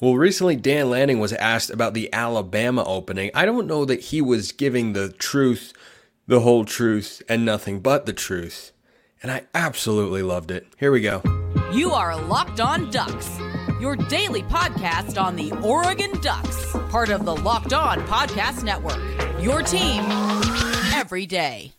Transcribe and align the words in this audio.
Well, 0.00 0.16
recently 0.16 0.56
Dan 0.56 0.90
Lanning 0.90 1.20
was 1.20 1.32
asked 1.34 1.70
about 1.70 1.94
the 1.94 2.12
Alabama 2.12 2.82
opening. 2.84 3.30
I 3.32 3.44
don't 3.46 3.68
know 3.68 3.84
that 3.84 4.00
he 4.00 4.20
was 4.20 4.50
giving 4.50 4.92
the 4.92 5.10
truth, 5.10 5.72
the 6.26 6.40
whole 6.40 6.64
truth, 6.64 7.22
and 7.28 7.44
nothing 7.44 7.78
but 7.78 8.04
the 8.04 8.12
truth. 8.12 8.72
And 9.22 9.30
I 9.30 9.44
absolutely 9.54 10.22
loved 10.22 10.50
it. 10.50 10.66
Here 10.78 10.90
we 10.90 11.00
go. 11.00 11.22
You 11.72 11.92
are 11.92 12.20
Locked 12.20 12.60
On 12.60 12.90
Ducks, 12.90 13.38
your 13.80 13.94
daily 13.94 14.42
podcast 14.42 15.20
on 15.20 15.36
the 15.36 15.52
Oregon 15.62 16.10
Ducks, 16.20 16.72
part 16.90 17.10
of 17.10 17.24
the 17.24 17.36
Locked 17.36 17.72
On 17.72 18.00
Podcast 18.08 18.64
Network. 18.64 19.00
Your 19.40 19.62
team 19.62 20.04
every 20.92 21.24
day. 21.24 21.72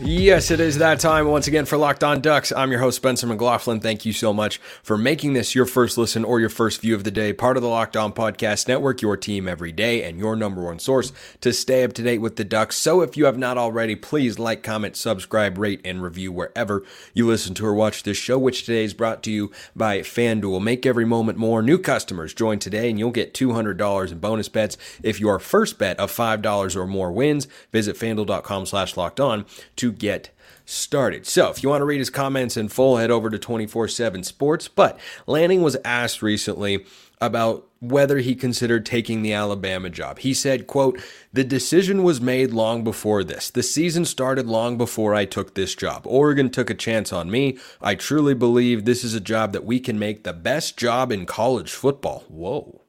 Yes, 0.00 0.52
it 0.52 0.60
is 0.60 0.78
that 0.78 1.00
time 1.00 1.26
once 1.26 1.48
again 1.48 1.64
for 1.64 1.76
Locked 1.76 2.04
On 2.04 2.20
Ducks. 2.20 2.52
I'm 2.52 2.70
your 2.70 2.78
host, 2.78 2.98
Spencer 2.98 3.26
McLaughlin. 3.26 3.80
Thank 3.80 4.06
you 4.06 4.12
so 4.12 4.32
much 4.32 4.58
for 4.80 4.96
making 4.96 5.32
this 5.32 5.56
your 5.56 5.66
first 5.66 5.98
listen 5.98 6.24
or 6.24 6.38
your 6.38 6.50
first 6.50 6.80
view 6.82 6.94
of 6.94 7.02
the 7.02 7.10
day, 7.10 7.32
part 7.32 7.56
of 7.56 7.64
the 7.64 7.68
Locked 7.68 7.96
On 7.96 8.12
Podcast 8.12 8.68
Network, 8.68 9.02
your 9.02 9.16
team 9.16 9.48
every 9.48 9.72
day, 9.72 10.04
and 10.04 10.16
your 10.16 10.36
number 10.36 10.62
one 10.62 10.78
source 10.78 11.12
to 11.40 11.52
stay 11.52 11.82
up 11.82 11.94
to 11.94 12.02
date 12.04 12.18
with 12.18 12.36
the 12.36 12.44
Ducks. 12.44 12.76
So 12.76 13.00
if 13.00 13.16
you 13.16 13.24
have 13.24 13.36
not 13.36 13.58
already, 13.58 13.96
please 13.96 14.38
like, 14.38 14.62
comment, 14.62 14.94
subscribe, 14.94 15.58
rate, 15.58 15.80
and 15.84 16.00
review 16.00 16.30
wherever 16.30 16.84
you 17.12 17.26
listen 17.26 17.54
to 17.54 17.66
or 17.66 17.74
watch 17.74 18.04
this 18.04 18.16
show, 18.16 18.38
which 18.38 18.66
today 18.66 18.84
is 18.84 18.94
brought 18.94 19.24
to 19.24 19.32
you 19.32 19.50
by 19.74 19.98
FanDuel. 19.98 20.62
Make 20.62 20.86
every 20.86 21.06
moment 21.06 21.38
more. 21.38 21.60
New 21.60 21.76
customers 21.76 22.32
join 22.32 22.60
today, 22.60 22.88
and 22.88 23.00
you'll 23.00 23.10
get 23.10 23.34
$200 23.34 24.12
in 24.12 24.18
bonus 24.20 24.48
bets 24.48 24.76
if 25.02 25.18
your 25.18 25.40
first 25.40 25.76
bet 25.76 25.98
of 25.98 26.12
$5 26.12 26.76
or 26.76 26.86
more 26.86 27.10
wins. 27.10 27.48
Visit 27.72 27.96
fanduel.com 27.96 28.64
slash 28.64 28.96
locked 28.96 29.18
on 29.18 29.44
to 29.74 29.87
get 29.92 30.30
started. 30.64 31.26
So, 31.26 31.48
if 31.50 31.62
you 31.62 31.68
want 31.70 31.80
to 31.80 31.86
read 31.86 31.98
his 31.98 32.10
comments 32.10 32.56
in 32.56 32.68
full, 32.68 32.98
head 32.98 33.10
over 33.10 33.30
to 33.30 33.38
24 33.38 33.88
7 33.88 34.22
Sports. 34.22 34.68
But 34.68 34.98
Lanning 35.26 35.62
was 35.62 35.76
asked 35.84 36.22
recently 36.22 36.84
about 37.20 37.66
whether 37.80 38.18
he 38.18 38.34
considered 38.34 38.84
taking 38.84 39.22
the 39.22 39.32
Alabama 39.32 39.88
job. 39.88 40.18
He 40.18 40.34
said, 40.34 40.66
quote, 40.66 41.00
"The 41.32 41.44
decision 41.44 42.02
was 42.02 42.20
made 42.20 42.52
long 42.52 42.84
before 42.84 43.24
this. 43.24 43.50
The 43.50 43.62
season 43.62 44.04
started 44.04 44.46
long 44.46 44.76
before 44.76 45.14
I 45.14 45.24
took 45.24 45.54
this 45.54 45.74
job. 45.74 46.02
Oregon 46.04 46.50
took 46.50 46.70
a 46.70 46.74
chance 46.74 47.12
on 47.12 47.30
me. 47.30 47.56
I 47.80 47.94
truly 47.94 48.34
believe 48.34 48.84
this 48.84 49.04
is 49.04 49.14
a 49.14 49.20
job 49.20 49.52
that 49.52 49.64
we 49.64 49.80
can 49.80 49.98
make 49.98 50.24
the 50.24 50.32
best 50.32 50.76
job 50.76 51.10
in 51.10 51.24
college 51.26 51.72
football." 51.72 52.24
Whoa. 52.28 52.82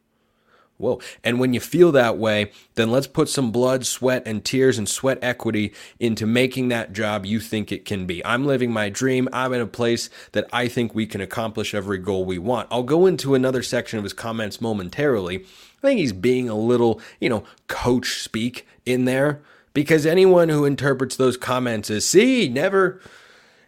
Whoa. 0.80 1.02
And 1.26 1.42
when 1.42 1.54
you 1.54 1.60
feel 1.60 1.92
that 1.92 2.18
way, 2.18 2.54
then 2.76 2.90
let's 2.90 3.06
put 3.06 3.28
some 3.28 3.52
blood, 3.52 3.86
sweat, 3.86 4.24
and 4.26 4.46
tears 4.46 4.78
and 4.78 4.88
sweat 4.88 5.20
equity 5.22 5.74
into 6.00 6.26
making 6.26 6.70
that 6.70 6.94
job 6.94 7.26
you 7.26 7.42
think 7.42 7.74
it 7.74 7.84
can 7.84 8.06
be. 8.06 8.26
I'm 8.26 8.46
living 8.46 8.72
my 8.72 8.88
dream. 8.88 9.28
I'm 9.34 9.52
in 9.52 9.60
a 9.60 9.68
place 9.68 10.10
that 10.32 10.48
I 10.54 10.70
think 10.70 10.96
we 10.96 11.06
can 11.06 11.20
accomplish 11.20 11.76
every 11.76 11.98
goal 11.98 12.24
we 12.24 12.38
want. 12.38 12.70
I'll 12.72 12.84
go 12.84 13.06
into 13.08 13.36
another 13.36 13.62
section 13.62 14.00
of 14.00 14.04
his 14.04 14.14
comments 14.14 14.62
momentarily. 14.62 15.40
I 15.40 15.82
think 15.82 16.00
he's 16.00 16.14
being 16.14 16.48
a 16.48 16.56
little, 16.56 17.02
you 17.20 17.28
know, 17.28 17.44
coach 17.68 18.22
speak 18.22 18.66
in 18.86 19.04
there 19.04 19.42
because 19.74 20.06
anyone 20.06 20.48
who 20.48 20.64
interprets 20.64 21.18
those 21.18 21.36
comments 21.36 21.90
as, 21.90 22.08
see, 22.08 22.48
never, 22.48 23.02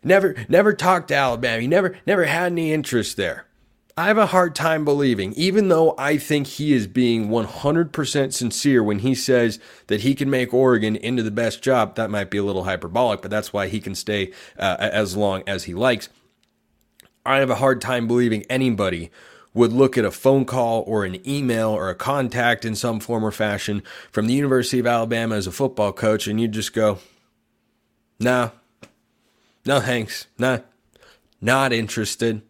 never, 0.01 0.33
never 0.47 0.71
talked 0.71 1.09
to 1.09 1.15
Alabama. 1.15 1.59
He 1.59 1.67
never, 1.67 1.97
never 2.07 2.23
had 2.23 2.53
any 2.53 2.71
interest 2.71 3.17
there. 3.17 3.47
I 3.97 4.07
have 4.07 4.17
a 4.17 4.27
hard 4.27 4.55
time 4.55 4.85
believing, 4.85 5.33
even 5.33 5.67
though 5.67 5.95
I 5.97 6.17
think 6.17 6.47
he 6.47 6.73
is 6.73 6.87
being 6.87 7.27
100% 7.27 8.33
sincere 8.33 8.83
when 8.83 8.99
he 8.99 9.13
says 9.13 9.59
that 9.87 10.01
he 10.01 10.15
can 10.15 10.29
make 10.29 10.53
Oregon 10.53 10.95
into 10.95 11.23
the 11.23 11.31
best 11.31 11.61
job. 11.61 11.95
That 11.95 12.09
might 12.09 12.29
be 12.29 12.37
a 12.37 12.43
little 12.43 12.63
hyperbolic, 12.63 13.21
but 13.21 13.31
that's 13.31 13.51
why 13.51 13.67
he 13.67 13.79
can 13.79 13.95
stay 13.95 14.31
uh, 14.57 14.77
as 14.79 15.17
long 15.17 15.43
as 15.45 15.65
he 15.65 15.73
likes. 15.73 16.09
I 17.25 17.37
have 17.37 17.49
a 17.49 17.55
hard 17.55 17.81
time 17.81 18.07
believing 18.07 18.45
anybody 18.49 19.11
would 19.53 19.73
look 19.73 19.97
at 19.97 20.05
a 20.05 20.11
phone 20.11 20.45
call 20.45 20.83
or 20.87 21.03
an 21.03 21.27
email 21.27 21.69
or 21.69 21.89
a 21.89 21.95
contact 21.95 22.63
in 22.63 22.75
some 22.75 22.99
form 22.99 23.25
or 23.25 23.31
fashion 23.31 23.83
from 24.11 24.27
the 24.27 24.33
University 24.33 24.79
of 24.79 24.87
Alabama 24.87 25.35
as 25.35 25.45
a 25.45 25.51
football 25.51 25.91
coach 25.91 26.27
and 26.27 26.39
you'd 26.39 26.53
just 26.53 26.73
go, 26.73 26.99
nah, 28.19 28.51
no 29.65 29.79
thanks, 29.81 30.27
nah, 30.37 30.59
not 31.41 31.73
interested. 31.73 32.41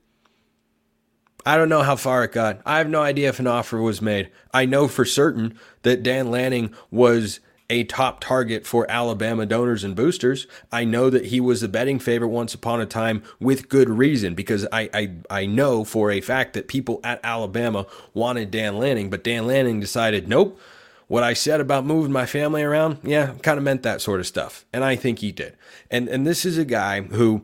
I 1.46 1.57
don't 1.57 1.69
know 1.69 1.81
how 1.84 1.96
far 1.96 2.24
it 2.24 2.31
got. 2.31 2.62
I 2.66 2.78
have 2.78 2.90
no 2.90 3.02
idea 3.02 3.29
if 3.29 3.40
an 3.40 3.47
offer 3.47 3.81
was 3.81 4.02
made. 4.02 4.29
I 4.53 4.66
know 4.66 4.88
for 4.88 5.06
certain 5.06 5.57
that 5.84 6.03
Dan 6.03 6.29
Lanning 6.29 6.74
was 6.90 7.40
a 7.69 7.85
top 7.85 8.19
target 8.19 8.68
for 8.68 8.90
Alabama 8.91 9.46
donors 9.46 9.84
and 9.84 9.96
boosters. 9.96 10.46
I 10.74 10.84
know 10.84 11.09
that 11.09 11.28
he 11.28 11.40
was 11.40 11.63
a 11.63 11.69
betting 11.69 12.00
favorite 12.00 12.28
once 12.28 12.53
upon 12.53 12.81
a 12.81 12.85
time 12.85 13.24
with 13.40 13.69
good 13.69 13.90
reason 13.90 14.35
because 14.35 14.68
I, 14.74 14.90
I, 14.94 15.12
I 15.30 15.46
know 15.46 15.85
for 15.85 16.12
a 16.12 16.19
fact 16.19 16.53
that 16.53 16.68
people 16.68 17.00
at 17.03 17.22
Alabama 17.24 17.88
wanted 18.13 18.51
Dan 18.51 18.78
Lanning, 18.78 19.09
but 19.09 19.24
Dan 19.24 19.47
Lanning 19.47 19.80
decided, 19.80 20.28
nope, 20.28 20.59
what 21.07 21.24
I 21.24 21.34
said 21.34 21.62
about 21.62 21.85
moving 21.85 22.12
my 22.12 22.25
family 22.25 22.62
around, 22.62 23.00
yeah, 23.03 23.34
kind 23.41 23.57
of 23.57 23.63
meant 23.63 23.84
that 23.84 24.01
sort 24.01 24.19
of 24.19 24.28
stuff. 24.28 24.66
And 24.74 24.84
I 24.84 24.97
think 24.97 25.19
he 25.19 25.31
did. 25.31 25.56
And 25.90 26.07
and 26.07 26.28
this 26.28 26.46
is 26.46 26.57
a 26.57 26.66
guy 26.66 27.01
who 27.01 27.41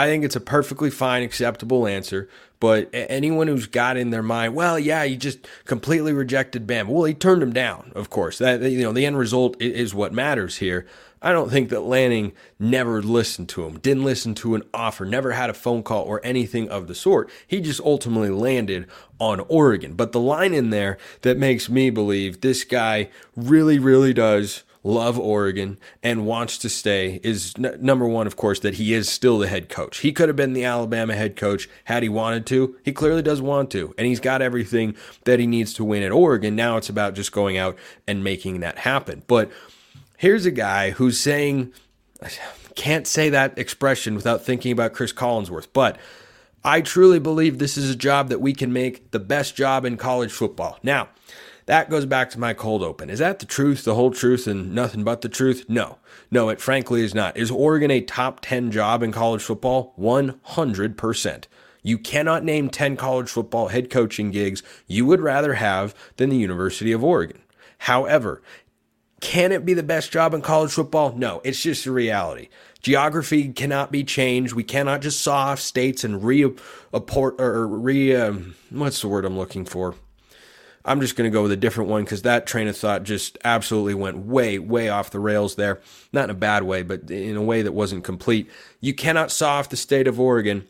I 0.00 0.06
think 0.06 0.24
it's 0.24 0.36
a 0.36 0.40
perfectly 0.40 0.88
fine, 0.88 1.22
acceptable 1.22 1.86
answer. 1.86 2.26
But 2.58 2.88
anyone 2.92 3.48
who's 3.48 3.66
got 3.66 3.98
in 3.98 4.10
their 4.10 4.22
mind, 4.22 4.54
well, 4.54 4.78
yeah, 4.78 5.04
he 5.04 5.16
just 5.16 5.46
completely 5.66 6.14
rejected 6.14 6.66
Bam. 6.66 6.88
Well, 6.88 7.04
he 7.04 7.12
turned 7.12 7.42
him 7.42 7.52
down, 7.52 7.92
of 7.94 8.08
course. 8.08 8.38
That 8.38 8.62
you 8.62 8.82
know, 8.82 8.92
the 8.92 9.04
end 9.04 9.18
result 9.18 9.60
is 9.60 9.94
what 9.94 10.14
matters 10.14 10.56
here. 10.56 10.86
I 11.20 11.32
don't 11.32 11.50
think 11.50 11.68
that 11.68 11.82
Lanning 11.82 12.32
never 12.58 13.02
listened 13.02 13.50
to 13.50 13.66
him, 13.66 13.78
didn't 13.78 14.04
listen 14.04 14.34
to 14.36 14.54
an 14.54 14.62
offer, 14.72 15.04
never 15.04 15.32
had 15.32 15.50
a 15.50 15.54
phone 15.54 15.82
call 15.82 16.04
or 16.04 16.24
anything 16.24 16.70
of 16.70 16.86
the 16.86 16.94
sort. 16.94 17.28
He 17.46 17.60
just 17.60 17.80
ultimately 17.80 18.30
landed 18.30 18.86
on 19.18 19.40
Oregon. 19.48 19.92
But 19.92 20.12
the 20.12 20.20
line 20.20 20.54
in 20.54 20.70
there 20.70 20.96
that 21.20 21.36
makes 21.36 21.68
me 21.68 21.90
believe 21.90 22.40
this 22.40 22.64
guy 22.64 23.10
really, 23.36 23.78
really 23.78 24.14
does 24.14 24.62
love 24.82 25.18
Oregon 25.18 25.78
and 26.02 26.26
wants 26.26 26.58
to 26.58 26.68
stay 26.68 27.20
is 27.22 27.54
n- 27.58 27.76
number 27.80 28.06
one, 28.06 28.26
of 28.26 28.36
course, 28.36 28.60
that 28.60 28.74
he 28.74 28.94
is 28.94 29.08
still 29.08 29.38
the 29.38 29.48
head 29.48 29.68
coach. 29.68 29.98
He 29.98 30.12
could 30.12 30.28
have 30.28 30.36
been 30.36 30.52
the 30.52 30.64
Alabama 30.64 31.14
head 31.14 31.36
coach 31.36 31.68
had 31.84 32.02
he 32.02 32.08
wanted 32.08 32.46
to. 32.46 32.76
He 32.82 32.92
clearly 32.92 33.22
does 33.22 33.42
want 33.42 33.70
to, 33.72 33.94
and 33.98 34.06
he's 34.06 34.20
got 34.20 34.42
everything 34.42 34.94
that 35.24 35.38
he 35.38 35.46
needs 35.46 35.74
to 35.74 35.84
win 35.84 36.02
at 36.02 36.12
Oregon. 36.12 36.56
Now 36.56 36.76
it's 36.76 36.88
about 36.88 37.14
just 37.14 37.32
going 37.32 37.58
out 37.58 37.76
and 38.06 38.24
making 38.24 38.60
that 38.60 38.78
happen. 38.78 39.22
But 39.26 39.50
here's 40.16 40.46
a 40.46 40.50
guy 40.50 40.90
who's 40.90 41.20
saying, 41.20 41.72
I 42.22 42.30
can't 42.74 43.06
say 43.06 43.28
that 43.30 43.58
expression 43.58 44.14
without 44.14 44.44
thinking 44.44 44.72
about 44.72 44.94
Chris 44.94 45.12
Collinsworth, 45.12 45.68
but 45.72 45.98
I 46.62 46.82
truly 46.82 47.18
believe 47.18 47.58
this 47.58 47.76
is 47.78 47.90
a 47.90 47.96
job 47.96 48.28
that 48.28 48.40
we 48.40 48.52
can 48.52 48.72
make 48.72 49.10
the 49.12 49.18
best 49.18 49.56
job 49.56 49.84
in 49.84 49.96
college 49.96 50.32
football. 50.32 50.78
Now, 50.82 51.08
that 51.70 51.88
goes 51.88 52.04
back 52.04 52.30
to 52.30 52.40
my 52.40 52.52
cold 52.52 52.82
open. 52.82 53.08
Is 53.08 53.20
that 53.20 53.38
the 53.38 53.46
truth, 53.46 53.84
the 53.84 53.94
whole 53.94 54.10
truth, 54.10 54.48
and 54.48 54.74
nothing 54.74 55.04
but 55.04 55.20
the 55.20 55.28
truth? 55.28 55.66
No. 55.68 55.98
No, 56.28 56.48
it 56.48 56.60
frankly 56.60 57.04
is 57.04 57.14
not. 57.14 57.36
Is 57.36 57.48
Oregon 57.48 57.92
a 57.92 58.00
top 58.00 58.40
10 58.40 58.72
job 58.72 59.04
in 59.04 59.12
college 59.12 59.40
football? 59.40 59.94
100%. 59.96 61.44
You 61.84 61.96
cannot 61.96 62.42
name 62.42 62.70
10 62.70 62.96
college 62.96 63.30
football 63.30 63.68
head 63.68 63.88
coaching 63.88 64.32
gigs 64.32 64.64
you 64.88 65.06
would 65.06 65.20
rather 65.20 65.54
have 65.54 65.94
than 66.16 66.28
the 66.28 66.36
University 66.36 66.90
of 66.90 67.04
Oregon. 67.04 67.40
However, 67.78 68.42
can 69.20 69.52
it 69.52 69.64
be 69.64 69.72
the 69.72 69.84
best 69.84 70.10
job 70.10 70.34
in 70.34 70.42
college 70.42 70.72
football? 70.72 71.12
No, 71.12 71.40
it's 71.44 71.62
just 71.62 71.86
a 71.86 71.92
reality. 71.92 72.48
Geography 72.82 73.52
cannot 73.52 73.92
be 73.92 74.02
changed. 74.02 74.54
We 74.54 74.64
cannot 74.64 75.02
just 75.02 75.20
saw 75.20 75.36
off 75.36 75.60
states 75.60 76.02
and 76.02 76.24
re 76.24 76.44
or 76.92 77.66
re 77.68 78.16
um, 78.16 78.56
what's 78.70 79.02
the 79.02 79.08
word 79.08 79.24
I'm 79.24 79.38
looking 79.38 79.64
for? 79.64 79.94
I'm 80.84 81.00
just 81.00 81.16
going 81.16 81.30
to 81.30 81.32
go 81.32 81.42
with 81.42 81.52
a 81.52 81.56
different 81.56 81.90
one 81.90 82.04
because 82.04 82.22
that 82.22 82.46
train 82.46 82.68
of 82.68 82.76
thought 82.76 83.02
just 83.02 83.36
absolutely 83.44 83.94
went 83.94 84.18
way, 84.18 84.58
way 84.58 84.88
off 84.88 85.10
the 85.10 85.20
rails 85.20 85.56
there. 85.56 85.80
Not 86.12 86.24
in 86.24 86.30
a 86.30 86.34
bad 86.34 86.62
way, 86.62 86.82
but 86.82 87.10
in 87.10 87.36
a 87.36 87.42
way 87.42 87.62
that 87.62 87.72
wasn't 87.72 88.04
complete. 88.04 88.50
You 88.80 88.94
cannot 88.94 89.30
saw 89.30 89.58
off 89.58 89.68
the 89.68 89.76
state 89.76 90.08
of 90.08 90.18
Oregon 90.18 90.66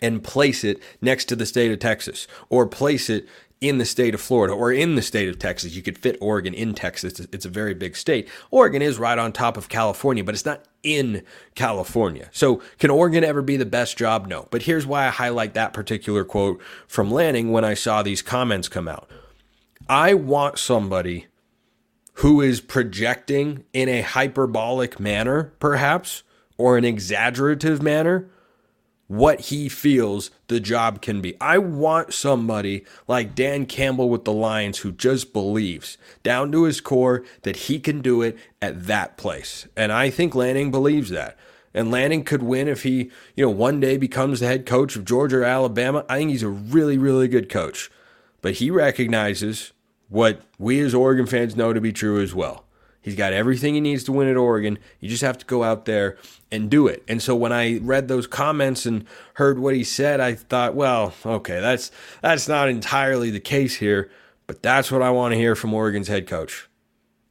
and 0.00 0.22
place 0.22 0.62
it 0.62 0.80
next 1.00 1.24
to 1.26 1.36
the 1.36 1.46
state 1.46 1.72
of 1.72 1.78
Texas 1.78 2.26
or 2.48 2.66
place 2.66 3.10
it 3.10 3.26
in 3.60 3.78
the 3.78 3.84
state 3.84 4.14
of 4.14 4.20
Florida 4.20 4.54
or 4.54 4.70
in 4.70 4.96
the 4.96 5.02
state 5.02 5.28
of 5.28 5.38
Texas. 5.38 5.74
You 5.74 5.82
could 5.82 5.98
fit 5.98 6.18
Oregon 6.20 6.52
in 6.52 6.74
Texas. 6.74 7.20
It's 7.20 7.46
a 7.46 7.50
very 7.50 7.74
big 7.74 7.96
state. 7.96 8.28
Oregon 8.50 8.82
is 8.82 8.98
right 8.98 9.18
on 9.18 9.32
top 9.32 9.56
of 9.56 9.68
California, 9.68 10.22
but 10.22 10.34
it's 10.34 10.44
not 10.44 10.64
in 10.82 11.22
California. 11.54 12.28
So, 12.32 12.62
can 12.78 12.90
Oregon 12.90 13.24
ever 13.24 13.42
be 13.42 13.56
the 13.56 13.64
best 13.64 13.96
job? 13.96 14.26
No. 14.26 14.46
But 14.50 14.62
here's 14.62 14.86
why 14.86 15.06
I 15.06 15.10
highlight 15.10 15.54
that 15.54 15.72
particular 15.72 16.24
quote 16.24 16.60
from 16.86 17.10
Lanning 17.10 17.50
when 17.50 17.64
I 17.64 17.74
saw 17.74 18.02
these 18.02 18.22
comments 18.22 18.68
come 18.68 18.88
out. 18.88 19.10
I 19.88 20.14
want 20.14 20.58
somebody 20.58 21.26
who 22.14 22.40
is 22.40 22.60
projecting 22.60 23.64
in 23.72 23.88
a 23.88 24.00
hyperbolic 24.00 24.98
manner, 24.98 25.52
perhaps, 25.60 26.22
or 26.56 26.78
an 26.78 26.84
exaggerative 26.84 27.82
manner, 27.82 28.28
what 29.08 29.40
he 29.42 29.68
feels 29.68 30.30
the 30.48 30.60
job 30.60 31.00
can 31.00 31.20
be. 31.20 31.36
I 31.40 31.58
want 31.58 32.12
somebody 32.12 32.84
like 33.06 33.34
Dan 33.34 33.66
Campbell 33.66 34.08
with 34.08 34.24
the 34.24 34.32
Lions 34.32 34.78
who 34.78 34.92
just 34.92 35.32
believes 35.32 35.96
down 36.22 36.50
to 36.52 36.64
his 36.64 36.80
core 36.80 37.24
that 37.42 37.56
he 37.56 37.78
can 37.78 38.00
do 38.00 38.22
it 38.22 38.36
at 38.60 38.86
that 38.86 39.16
place. 39.16 39.68
And 39.76 39.92
I 39.92 40.10
think 40.10 40.34
Lanning 40.34 40.70
believes 40.70 41.10
that. 41.10 41.36
And 41.72 41.90
Lanning 41.90 42.24
could 42.24 42.42
win 42.42 42.68
if 42.68 42.82
he, 42.84 43.10
you 43.36 43.44
know, 43.44 43.50
one 43.50 43.80
day 43.80 43.96
becomes 43.96 44.40
the 44.40 44.46
head 44.46 44.66
coach 44.66 44.96
of 44.96 45.04
Georgia 45.04 45.38
or 45.38 45.44
Alabama. 45.44 46.04
I 46.08 46.18
think 46.18 46.30
he's 46.30 46.42
a 46.42 46.48
really, 46.48 46.96
really 46.96 47.28
good 47.28 47.48
coach. 47.48 47.90
But 48.40 48.54
he 48.54 48.70
recognizes 48.70 49.72
what 50.08 50.40
we 50.58 50.80
as 50.80 50.94
Oregon 50.94 51.26
fans 51.26 51.56
know 51.56 51.72
to 51.72 51.80
be 51.80 51.92
true 51.92 52.20
as 52.20 52.34
well. 52.34 52.65
He's 53.06 53.14
got 53.14 53.32
everything 53.32 53.74
he 53.74 53.80
needs 53.80 54.02
to 54.02 54.12
win 54.12 54.26
at 54.26 54.36
Oregon. 54.36 54.80
You 54.98 55.08
just 55.08 55.22
have 55.22 55.38
to 55.38 55.46
go 55.46 55.62
out 55.62 55.84
there 55.84 56.18
and 56.50 56.68
do 56.68 56.88
it. 56.88 57.04
And 57.06 57.22
so 57.22 57.36
when 57.36 57.52
I 57.52 57.78
read 57.78 58.08
those 58.08 58.26
comments 58.26 58.84
and 58.84 59.04
heard 59.34 59.60
what 59.60 59.76
he 59.76 59.84
said, 59.84 60.18
I 60.18 60.34
thought, 60.34 60.74
well, 60.74 61.14
okay, 61.24 61.60
that's 61.60 61.92
that's 62.20 62.48
not 62.48 62.68
entirely 62.68 63.30
the 63.30 63.38
case 63.38 63.76
here, 63.76 64.10
but 64.48 64.60
that's 64.60 64.90
what 64.90 65.02
I 65.02 65.10
want 65.10 65.34
to 65.34 65.38
hear 65.38 65.54
from 65.54 65.72
Oregon's 65.72 66.08
head 66.08 66.26
coach. 66.26 66.68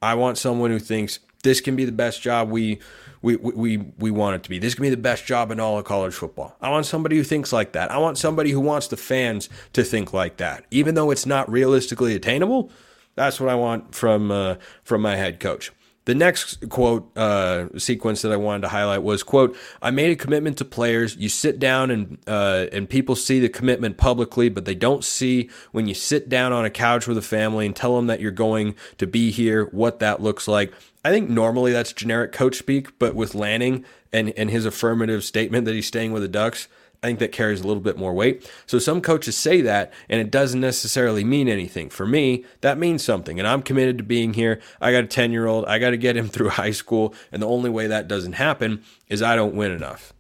I 0.01 0.13
want 0.13 0.37
someone 0.37 0.71
who 0.71 0.79
thinks 0.79 1.19
this 1.43 1.59
can 1.59 1.75
be 1.75 1.83
the 1.83 1.91
best 1.91 2.21
job 2.21 2.49
we 2.49 2.79
we, 3.21 3.35
we, 3.35 3.77
we 3.99 4.11
want 4.11 4.37
it 4.37 4.43
to 4.43 4.49
be. 4.49 4.59
This 4.59 4.75
can 4.75 4.83
be 4.83 4.89
the 4.89 4.95
best 4.95 5.25
job 5.25 5.51
in 5.51 5.59
all 5.59 5.77
of 5.77 5.83
college 5.83 6.13
football. 6.13 6.55
I 6.61 6.69
want 6.69 6.85
somebody 6.85 7.17
who 7.17 7.23
thinks 7.23 7.51
like 7.51 7.73
that. 7.73 7.91
I 7.91 7.97
want 7.97 8.17
somebody 8.17 8.51
who 8.51 8.61
wants 8.61 8.87
the 8.87 8.95
fans 8.95 9.49
to 9.73 9.83
think 9.83 10.13
like 10.13 10.37
that. 10.37 10.63
Even 10.71 10.95
though 10.95 11.11
it's 11.11 11.25
not 11.25 11.51
realistically 11.51 12.15
attainable, 12.15 12.71
that's 13.15 13.39
what 13.39 13.49
I 13.49 13.55
want 13.55 13.95
from 13.95 14.31
uh, 14.31 14.55
from 14.83 15.01
my 15.01 15.15
head 15.15 15.39
coach. 15.39 15.71
The 16.05 16.13
next 16.13 16.69
quote 16.69 17.17
uh, 17.17 17.67
sequence 17.79 18.21
that 18.21 18.31
I 18.31 18.35
wanted 18.35 18.61
to 18.61 18.67
highlight 18.67 19.01
was 19.01 19.23
quote 19.23 19.57
I 19.81 19.89
made 19.89 20.11
a 20.11 20.15
commitment 20.15 20.57
to 20.59 20.65
players. 20.65 21.15
You 21.15 21.29
sit 21.29 21.57
down 21.57 21.89
and 21.89 22.19
uh, 22.27 22.67
and 22.71 22.87
people 22.87 23.15
see 23.15 23.39
the 23.39 23.49
commitment 23.49 23.97
publicly, 23.97 24.49
but 24.49 24.65
they 24.65 24.75
don't 24.75 25.03
see 25.03 25.49
when 25.71 25.87
you 25.87 25.95
sit 25.95 26.29
down 26.29 26.53
on 26.53 26.63
a 26.63 26.69
couch 26.69 27.07
with 27.07 27.17
a 27.17 27.23
family 27.23 27.65
and 27.65 27.75
tell 27.75 27.95
them 27.95 28.07
that 28.07 28.19
you're 28.19 28.31
going 28.31 28.75
to 28.99 29.07
be 29.07 29.31
here, 29.31 29.65
what 29.65 29.99
that 29.99 30.21
looks 30.21 30.47
like. 30.47 30.71
I 31.03 31.09
think 31.09 31.29
normally 31.29 31.71
that's 31.71 31.93
generic 31.93 32.31
coach 32.31 32.55
speak, 32.55 32.97
but 32.99 33.15
with 33.15 33.35
Lanning 33.35 33.85
and, 34.11 34.33
and 34.37 34.49
his 34.49 34.65
affirmative 34.65 35.23
statement 35.23 35.65
that 35.65 35.75
he's 35.75 35.85
staying 35.85 36.13
with 36.13 36.21
the 36.21 36.27
Ducks, 36.27 36.67
I 37.05 37.07
think 37.07 37.19
that 37.19 37.31
carries 37.31 37.61
a 37.61 37.67
little 37.67 37.83
bit 37.83 37.99
more 37.99 38.15
weight. 38.15 38.51
So 38.65 38.79
some 38.79 38.99
coaches 38.99 39.37
say 39.37 39.61
that, 39.61 39.93
and 40.09 40.19
it 40.19 40.31
doesn't 40.31 40.59
necessarily 40.59 41.23
mean 41.23 41.47
anything. 41.47 41.91
For 41.91 42.07
me, 42.07 42.45
that 42.61 42.79
means 42.79 43.03
something, 43.03 43.37
and 43.37 43.47
I'm 43.47 43.61
committed 43.61 43.99
to 43.99 44.03
being 44.03 44.33
here. 44.33 44.59
I 44.81 44.91
got 44.91 45.03
a 45.03 45.07
10 45.07 45.31
year 45.31 45.45
old, 45.45 45.65
I 45.65 45.77
got 45.77 45.91
to 45.91 45.97
get 45.97 46.17
him 46.17 46.27
through 46.29 46.49
high 46.49 46.71
school, 46.71 47.13
and 47.31 47.43
the 47.43 47.47
only 47.47 47.69
way 47.69 47.85
that 47.85 48.07
doesn't 48.07 48.33
happen 48.33 48.83
is 49.07 49.21
I 49.21 49.35
don't 49.35 49.53
win 49.53 49.71
enough. 49.71 50.13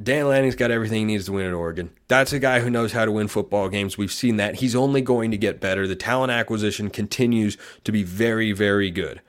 Dan 0.00 0.28
Lanning's 0.28 0.54
got 0.54 0.70
everything 0.70 1.00
he 1.00 1.04
needs 1.14 1.24
to 1.24 1.32
win 1.32 1.46
at 1.46 1.52
Oregon. 1.52 1.90
That's 2.06 2.32
a 2.32 2.38
guy 2.38 2.60
who 2.60 2.70
knows 2.70 2.92
how 2.92 3.04
to 3.04 3.10
win 3.10 3.26
football 3.26 3.68
games. 3.68 3.98
We've 3.98 4.12
seen 4.12 4.36
that. 4.36 4.56
He's 4.56 4.76
only 4.76 5.00
going 5.00 5.32
to 5.32 5.36
get 5.36 5.60
better. 5.60 5.88
The 5.88 5.96
talent 5.96 6.30
acquisition 6.30 6.90
continues 6.90 7.58
to 7.82 7.90
be 7.90 8.04
very, 8.04 8.52
very 8.52 8.92
good. 8.92 9.20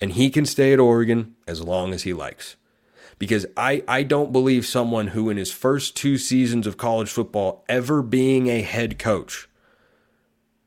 And 0.00 0.10
he 0.10 0.28
can 0.28 0.44
stay 0.44 0.72
at 0.72 0.80
Oregon 0.80 1.36
as 1.46 1.62
long 1.62 1.94
as 1.94 2.02
he 2.02 2.12
likes. 2.12 2.56
Because 3.20 3.46
I, 3.56 3.84
I 3.86 4.02
don't 4.02 4.32
believe 4.32 4.66
someone 4.66 5.08
who, 5.08 5.28
in 5.30 5.36
his 5.36 5.52
first 5.52 5.94
two 5.94 6.18
seasons 6.18 6.66
of 6.66 6.78
college 6.78 7.10
football, 7.10 7.64
ever 7.68 8.02
being 8.02 8.48
a 8.48 8.62
head 8.62 8.98
coach, 8.98 9.46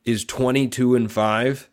is 0.06 0.24
22 0.24 0.96
and 0.96 1.12
5 1.12 1.70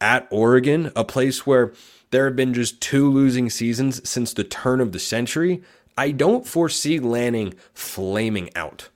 at 0.00 0.26
Oregon, 0.30 0.90
a 0.96 1.04
place 1.04 1.46
where 1.46 1.72
there 2.10 2.24
have 2.24 2.36
been 2.36 2.54
just 2.54 2.80
two 2.80 3.10
losing 3.10 3.50
seasons 3.50 4.08
since 4.08 4.32
the 4.32 4.44
turn 4.44 4.80
of 4.80 4.92
the 4.92 4.98
century. 4.98 5.62
I 5.96 6.10
don't 6.10 6.46
foresee 6.46 6.98
Lanning 6.98 7.54
flaming 7.74 8.48
out. 8.56 8.88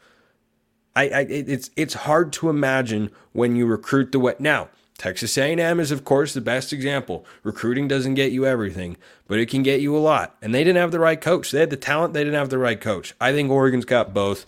I, 0.97 1.09
I 1.09 1.21
it's 1.29 1.71
it's 1.77 1.95
hard 1.95 2.33
to 2.35 2.49
imagine 2.49 3.11
when 3.33 3.55
you 3.55 3.67
recruit 3.67 4.13
the 4.13 4.19
way 4.19 4.35
now. 4.39 4.69
Texas 4.99 5.39
A&M 5.39 5.79
is 5.79 5.93
of 5.93 6.05
course 6.05 6.35
the 6.35 6.41
best 6.41 6.73
example. 6.73 7.25
Recruiting 7.45 7.87
doesn't 7.87 8.15
get 8.15 8.33
you 8.33 8.45
everything, 8.45 8.97
but 9.29 9.39
it 9.39 9.49
can 9.49 9.63
get 9.63 9.81
you 9.81 9.97
a 9.97 9.99
lot. 9.99 10.37
And 10.43 10.53
they 10.53 10.65
didn't 10.65 10.81
have 10.81 10.91
the 10.91 10.99
right 10.99 11.21
coach. 11.21 11.53
They 11.53 11.61
had 11.61 11.71
the 11.71 11.77
talent, 11.77 12.15
they 12.15 12.25
didn't 12.25 12.39
have 12.39 12.51
the 12.51 12.59
right 12.59 12.81
coach. 12.81 13.15
I 13.21 13.33
think 13.33 13.51
Oregon's 13.51 13.85
got 13.85 14.13
both, 14.13 14.45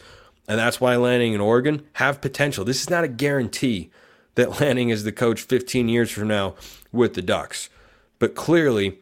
and 0.48 0.58
that's 0.58 0.80
why 0.80 0.96
Lanning 0.96 1.32
and 1.32 1.42
Oregon 1.42 1.86
have 1.94 2.20
potential. 2.20 2.64
This 2.64 2.82
is 2.82 2.90
not 2.90 3.04
a 3.04 3.08
guarantee 3.08 3.90
that 4.34 4.60
Lanning 4.60 4.90
is 4.90 5.04
the 5.04 5.12
coach 5.12 5.40
15 5.40 5.88
years 5.88 6.10
from 6.10 6.28
now 6.28 6.56
with 6.90 7.14
the 7.14 7.22
Ducks. 7.22 7.70
But 8.18 8.34
clearly, 8.34 8.98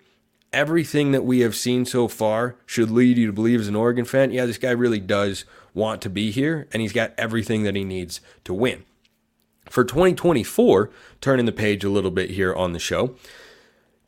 everything 0.52 1.12
that 1.12 1.24
we 1.24 1.40
have 1.40 1.56
seen 1.56 1.86
so 1.86 2.08
far 2.08 2.56
should 2.66 2.90
lead 2.90 3.16
you 3.16 3.26
to 3.26 3.32
believe 3.32 3.60
as 3.60 3.68
an 3.68 3.76
Oregon 3.76 4.04
fan, 4.04 4.32
yeah, 4.32 4.44
this 4.44 4.58
guy 4.58 4.70
really 4.70 5.00
does 5.00 5.44
want 5.74 6.02
to 6.02 6.10
be 6.10 6.30
here 6.30 6.66
and 6.72 6.82
he's 6.82 6.92
got 6.92 7.14
everything 7.16 7.62
that 7.62 7.76
he 7.76 7.84
needs 7.84 8.20
to 8.44 8.52
win. 8.52 8.84
For 9.68 9.84
2024, 9.84 10.90
turning 11.20 11.46
the 11.46 11.52
page 11.52 11.84
a 11.84 11.90
little 11.90 12.10
bit 12.10 12.30
here 12.30 12.54
on 12.54 12.72
the 12.72 12.78
show, 12.78 13.14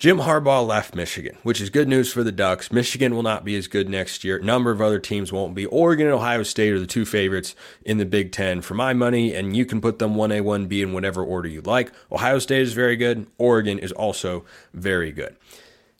Jim 0.00 0.20
Harbaugh 0.20 0.66
left 0.66 0.94
Michigan, 0.94 1.36
which 1.42 1.60
is 1.60 1.68
good 1.68 1.86
news 1.86 2.10
for 2.10 2.24
the 2.24 2.32
Ducks. 2.32 2.72
Michigan 2.72 3.14
will 3.14 3.22
not 3.22 3.44
be 3.44 3.54
as 3.54 3.66
good 3.66 3.86
next 3.86 4.24
year. 4.24 4.38
A 4.38 4.42
number 4.42 4.70
of 4.70 4.80
other 4.80 4.98
teams 4.98 5.30
won't 5.30 5.54
be. 5.54 5.66
Oregon 5.66 6.06
and 6.06 6.14
Ohio 6.14 6.42
State 6.42 6.72
are 6.72 6.78
the 6.78 6.86
two 6.86 7.04
favorites 7.04 7.54
in 7.84 7.98
the 7.98 8.06
Big 8.06 8.32
Ten 8.32 8.62
for 8.62 8.72
my 8.72 8.94
money, 8.94 9.34
and 9.34 9.54
you 9.54 9.66
can 9.66 9.78
put 9.78 9.98
them 9.98 10.14
1A, 10.14 10.40
1B 10.40 10.82
in 10.82 10.94
whatever 10.94 11.22
order 11.22 11.48
you 11.48 11.60
like. 11.60 11.92
Ohio 12.10 12.38
State 12.38 12.62
is 12.62 12.72
very 12.72 12.96
good. 12.96 13.26
Oregon 13.36 13.78
is 13.78 13.92
also 13.92 14.46
very 14.72 15.12
good. 15.12 15.36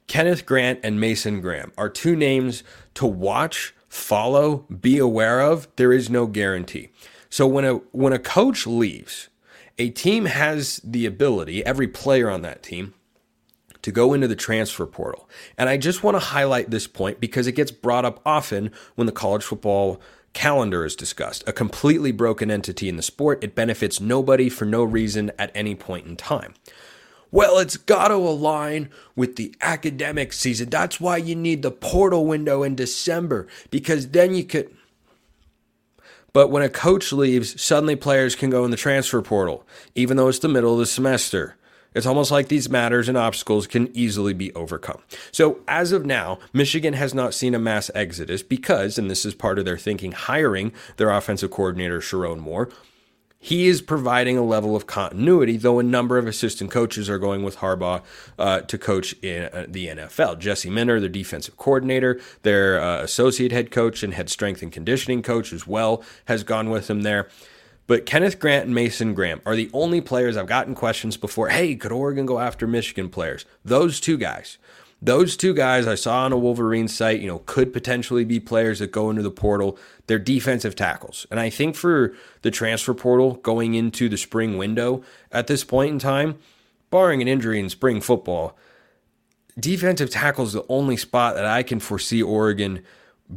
Kenneth 0.06 0.46
Grant 0.46 0.80
and 0.82 0.98
Mason 0.98 1.42
Graham 1.42 1.70
are 1.76 1.90
two 1.90 2.16
names 2.16 2.64
to 2.94 3.04
watch, 3.06 3.74
follow, 3.86 4.64
be 4.80 4.96
aware 4.96 5.40
of. 5.40 5.68
There 5.76 5.92
is 5.92 6.08
no 6.08 6.26
guarantee. 6.26 6.88
So 7.28 7.46
when 7.46 7.64
a 7.64 7.74
when 7.92 8.12
a 8.12 8.18
coach 8.18 8.66
leaves, 8.66 9.28
a 9.80 9.88
team 9.88 10.26
has 10.26 10.78
the 10.84 11.06
ability, 11.06 11.64
every 11.64 11.88
player 11.88 12.28
on 12.28 12.42
that 12.42 12.62
team, 12.62 12.92
to 13.80 13.90
go 13.90 14.12
into 14.12 14.28
the 14.28 14.36
transfer 14.36 14.84
portal. 14.84 15.26
And 15.56 15.70
I 15.70 15.78
just 15.78 16.02
want 16.02 16.16
to 16.16 16.18
highlight 16.18 16.70
this 16.70 16.86
point 16.86 17.18
because 17.18 17.46
it 17.46 17.52
gets 17.52 17.70
brought 17.70 18.04
up 18.04 18.20
often 18.26 18.72
when 18.94 19.06
the 19.06 19.12
college 19.12 19.42
football 19.42 19.98
calendar 20.34 20.84
is 20.84 20.94
discussed. 20.94 21.42
A 21.46 21.52
completely 21.54 22.12
broken 22.12 22.50
entity 22.50 22.90
in 22.90 22.96
the 22.96 23.02
sport. 23.02 23.42
It 23.42 23.54
benefits 23.54 24.02
nobody 24.02 24.50
for 24.50 24.66
no 24.66 24.84
reason 24.84 25.32
at 25.38 25.50
any 25.54 25.74
point 25.74 26.06
in 26.06 26.14
time. 26.14 26.52
Well, 27.30 27.58
it's 27.58 27.78
got 27.78 28.08
to 28.08 28.16
align 28.16 28.90
with 29.16 29.36
the 29.36 29.54
academic 29.62 30.34
season. 30.34 30.68
That's 30.68 31.00
why 31.00 31.16
you 31.16 31.34
need 31.34 31.62
the 31.62 31.70
portal 31.70 32.26
window 32.26 32.62
in 32.62 32.74
December 32.74 33.46
because 33.70 34.08
then 34.08 34.34
you 34.34 34.44
could. 34.44 34.76
But 36.32 36.50
when 36.50 36.62
a 36.62 36.68
coach 36.68 37.12
leaves, 37.12 37.60
suddenly 37.60 37.96
players 37.96 38.34
can 38.34 38.50
go 38.50 38.64
in 38.64 38.70
the 38.70 38.76
transfer 38.76 39.20
portal, 39.22 39.66
even 39.94 40.16
though 40.16 40.28
it's 40.28 40.38
the 40.38 40.48
middle 40.48 40.74
of 40.74 40.78
the 40.78 40.86
semester. 40.86 41.56
It's 41.92 42.06
almost 42.06 42.30
like 42.30 42.46
these 42.48 42.70
matters 42.70 43.08
and 43.08 43.18
obstacles 43.18 43.66
can 43.66 43.94
easily 43.96 44.32
be 44.32 44.54
overcome. 44.54 45.02
So, 45.32 45.58
as 45.66 45.90
of 45.90 46.06
now, 46.06 46.38
Michigan 46.52 46.94
has 46.94 47.14
not 47.14 47.34
seen 47.34 47.52
a 47.52 47.58
mass 47.58 47.90
exodus 47.96 48.44
because, 48.44 48.96
and 48.96 49.10
this 49.10 49.24
is 49.24 49.34
part 49.34 49.58
of 49.58 49.64
their 49.64 49.78
thinking, 49.78 50.12
hiring 50.12 50.72
their 50.98 51.10
offensive 51.10 51.50
coordinator, 51.50 51.98
Sherrone 51.98 52.38
Moore, 52.38 52.68
he 53.42 53.68
is 53.68 53.80
providing 53.80 54.36
a 54.36 54.44
level 54.44 54.76
of 54.76 54.86
continuity, 54.86 55.56
though 55.56 55.78
a 55.78 55.82
number 55.82 56.18
of 56.18 56.26
assistant 56.26 56.70
coaches 56.70 57.08
are 57.08 57.18
going 57.18 57.42
with 57.42 57.56
Harbaugh 57.56 58.02
uh, 58.38 58.60
to 58.60 58.76
coach 58.76 59.14
in 59.22 59.44
uh, 59.44 59.64
the 59.66 59.86
NFL. 59.86 60.38
Jesse 60.38 60.68
Minter, 60.68 61.00
their 61.00 61.08
defensive 61.08 61.56
coordinator, 61.56 62.20
their 62.42 62.78
uh, 62.78 63.02
associate 63.02 63.50
head 63.50 63.70
coach 63.70 64.02
and 64.02 64.12
head 64.12 64.28
strength 64.28 64.60
and 64.60 64.70
conditioning 64.70 65.22
coach 65.22 65.54
as 65.54 65.66
well, 65.66 66.04
has 66.26 66.44
gone 66.44 66.68
with 66.68 66.90
him 66.90 67.00
there. 67.00 67.28
But 67.86 68.04
Kenneth 68.04 68.38
Grant 68.38 68.66
and 68.66 68.74
Mason 68.74 69.14
Graham 69.14 69.40
are 69.46 69.56
the 69.56 69.70
only 69.72 70.02
players 70.02 70.36
I've 70.36 70.46
gotten 70.46 70.74
questions 70.74 71.16
before. 71.16 71.48
Hey, 71.48 71.74
could 71.74 71.92
Oregon 71.92 72.26
go 72.26 72.38
after 72.38 72.66
Michigan 72.66 73.08
players? 73.08 73.46
Those 73.64 74.00
two 74.00 74.18
guys. 74.18 74.58
Those 75.02 75.36
two 75.36 75.54
guys 75.54 75.86
I 75.86 75.94
saw 75.94 76.24
on 76.24 76.32
a 76.32 76.38
Wolverine 76.38 76.88
site, 76.88 77.20
you 77.20 77.26
know, 77.26 77.38
could 77.46 77.72
potentially 77.72 78.24
be 78.24 78.38
players 78.38 78.80
that 78.80 78.92
go 78.92 79.08
into 79.08 79.22
the 79.22 79.30
portal. 79.30 79.78
They're 80.06 80.18
defensive 80.18 80.76
tackles. 80.76 81.26
And 81.30 81.40
I 81.40 81.48
think 81.48 81.74
for 81.74 82.14
the 82.42 82.50
transfer 82.50 82.92
portal 82.92 83.34
going 83.36 83.74
into 83.74 84.10
the 84.10 84.18
spring 84.18 84.58
window 84.58 85.02
at 85.32 85.46
this 85.46 85.64
point 85.64 85.92
in 85.92 85.98
time, 85.98 86.38
barring 86.90 87.22
an 87.22 87.28
injury 87.28 87.58
in 87.58 87.70
spring 87.70 88.02
football, 88.02 88.58
defensive 89.58 90.10
tackle 90.10 90.44
is 90.44 90.52
the 90.52 90.66
only 90.68 90.98
spot 90.98 91.34
that 91.34 91.46
I 91.46 91.62
can 91.62 91.80
foresee 91.80 92.22
Oregon 92.22 92.82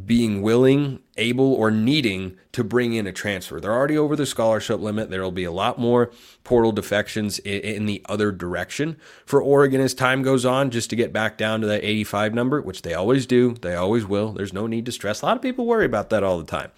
being 0.06 0.42
willing, 0.42 1.00
able, 1.16 1.52
or 1.54 1.70
needing 1.70 2.36
to 2.52 2.64
bring 2.64 2.94
in 2.94 3.06
a 3.06 3.12
transfer. 3.12 3.60
They're 3.60 3.72
already 3.72 3.96
over 3.96 4.16
the 4.16 4.26
scholarship 4.26 4.80
limit. 4.80 5.08
There 5.10 5.22
will 5.22 5.30
be 5.30 5.44
a 5.44 5.52
lot 5.52 5.78
more 5.78 6.10
portal 6.42 6.72
defections 6.72 7.38
in, 7.40 7.86
the 7.86 8.04
other 8.08 8.32
direction 8.32 8.96
for 9.24 9.40
Oregon 9.40 9.80
as 9.80 9.94
time 9.94 10.22
goes 10.22 10.44
on, 10.44 10.70
just 10.70 10.90
to 10.90 10.96
get 10.96 11.12
back 11.12 11.38
down 11.38 11.60
to 11.60 11.66
that 11.68 11.84
85 11.84 12.34
number, 12.34 12.60
which 12.60 12.82
they 12.82 12.94
always 12.94 13.26
do. 13.26 13.54
They 13.54 13.74
always 13.74 14.04
will. 14.04 14.32
There's 14.32 14.52
no 14.52 14.66
need 14.66 14.86
to 14.86 14.92
stress. 14.92 15.22
A 15.22 15.26
lot 15.26 15.36
of 15.36 15.42
people 15.42 15.66
worry 15.66 15.86
about 15.86 16.10
that 16.10 16.24
all 16.24 16.38
the 16.38 16.44
time. 16.44 16.70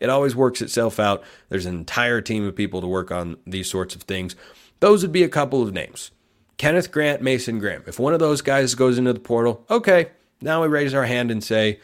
It 0.00 0.08
always 0.08 0.34
works 0.34 0.62
itself 0.62 0.98
out. 0.98 1.22
There's 1.48 1.66
an 1.66 1.76
entire 1.76 2.20
team 2.20 2.46
of 2.46 2.56
people 2.56 2.80
to 2.80 2.88
work 2.88 3.10
on 3.10 3.36
these 3.46 3.70
sorts 3.70 3.94
of 3.94 4.02
things. 4.02 4.34
Those 4.80 5.02
would 5.02 5.12
be 5.12 5.22
a 5.22 5.28
couple 5.28 5.62
of 5.62 5.72
names 5.72 6.10
Kenneth 6.56 6.90
Grant, 6.90 7.22
Mason 7.22 7.58
Graham. 7.58 7.84
If 7.86 7.98
one 7.98 8.14
of 8.14 8.20
those 8.20 8.40
guys 8.40 8.74
goes 8.74 8.98
into 8.98 9.12
the 9.12 9.20
portal, 9.20 9.64
okay, 9.70 10.10
now 10.40 10.62
we 10.62 10.68
raise 10.68 10.94
our 10.94 11.04
hand 11.04 11.30
and 11.30 11.42
say, 11.42 11.80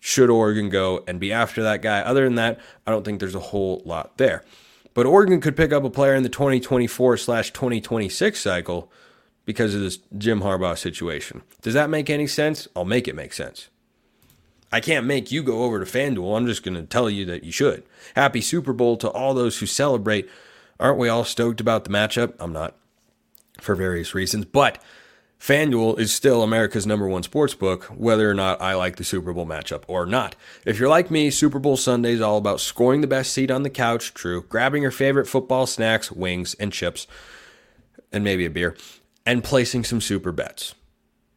should 0.00 0.30
Oregon 0.30 0.70
go 0.70 1.04
and 1.06 1.20
be 1.20 1.32
after 1.32 1.62
that 1.62 1.82
guy? 1.82 2.00
Other 2.00 2.24
than 2.24 2.34
that, 2.36 2.58
I 2.86 2.90
don't 2.90 3.04
think 3.04 3.20
there's 3.20 3.34
a 3.34 3.40
whole 3.40 3.82
lot 3.84 4.16
there. 4.16 4.44
But 4.94 5.06
Oregon 5.06 5.40
could 5.40 5.56
pick 5.56 5.72
up 5.72 5.84
a 5.84 5.90
player 5.90 6.14
in 6.14 6.22
the 6.22 6.28
2024 6.28 7.18
slash 7.18 7.52
2026 7.52 8.40
cycle 8.40 8.90
because 9.44 9.74
of 9.74 9.82
this 9.82 9.98
Jim 10.16 10.40
Harbaugh 10.40 10.76
situation. 10.76 11.42
Does 11.62 11.74
that 11.74 11.90
make 11.90 12.10
any 12.10 12.26
sense? 12.26 12.66
I'll 12.74 12.84
make 12.84 13.06
it 13.06 13.14
make 13.14 13.32
sense. 13.32 13.68
I 14.72 14.80
can't 14.80 15.06
make 15.06 15.32
you 15.32 15.42
go 15.42 15.64
over 15.64 15.84
to 15.84 15.98
FanDuel. 15.98 16.36
I'm 16.36 16.46
just 16.46 16.62
going 16.62 16.76
to 16.76 16.84
tell 16.84 17.10
you 17.10 17.24
that 17.26 17.44
you 17.44 17.52
should. 17.52 17.82
Happy 18.14 18.40
Super 18.40 18.72
Bowl 18.72 18.96
to 18.98 19.10
all 19.10 19.34
those 19.34 19.58
who 19.58 19.66
celebrate. 19.66 20.28
Aren't 20.78 20.98
we 20.98 21.08
all 21.08 21.24
stoked 21.24 21.60
about 21.60 21.84
the 21.84 21.90
matchup? 21.90 22.34
I'm 22.38 22.52
not 22.52 22.76
for 23.60 23.74
various 23.74 24.14
reasons, 24.14 24.44
but 24.46 24.82
FanDuel 25.40 25.98
is 25.98 26.12
still 26.12 26.42
America's 26.42 26.86
number 26.86 27.08
one 27.08 27.22
sports 27.22 27.54
book, 27.54 27.84
whether 27.84 28.30
or 28.30 28.34
not 28.34 28.60
I 28.60 28.74
like 28.74 28.96
the 28.96 29.04
Super 29.04 29.32
Bowl 29.32 29.46
matchup 29.46 29.84
or 29.86 30.04
not. 30.04 30.36
If 30.66 30.78
you're 30.78 30.90
like 30.90 31.10
me, 31.10 31.30
Super 31.30 31.58
Bowl 31.58 31.78
Sunday 31.78 32.12
is 32.12 32.20
all 32.20 32.36
about 32.36 32.60
scoring 32.60 33.00
the 33.00 33.06
best 33.06 33.32
seat 33.32 33.50
on 33.50 33.62
the 33.62 33.70
couch, 33.70 34.12
true, 34.12 34.42
grabbing 34.42 34.82
your 34.82 34.90
favorite 34.90 35.26
football 35.26 35.66
snacks, 35.66 36.12
wings, 36.12 36.52
and 36.60 36.74
chips, 36.74 37.06
and 38.12 38.22
maybe 38.22 38.44
a 38.44 38.50
beer, 38.50 38.76
and 39.24 39.42
placing 39.42 39.82
some 39.82 40.02
super 40.02 40.30
bets. 40.30 40.74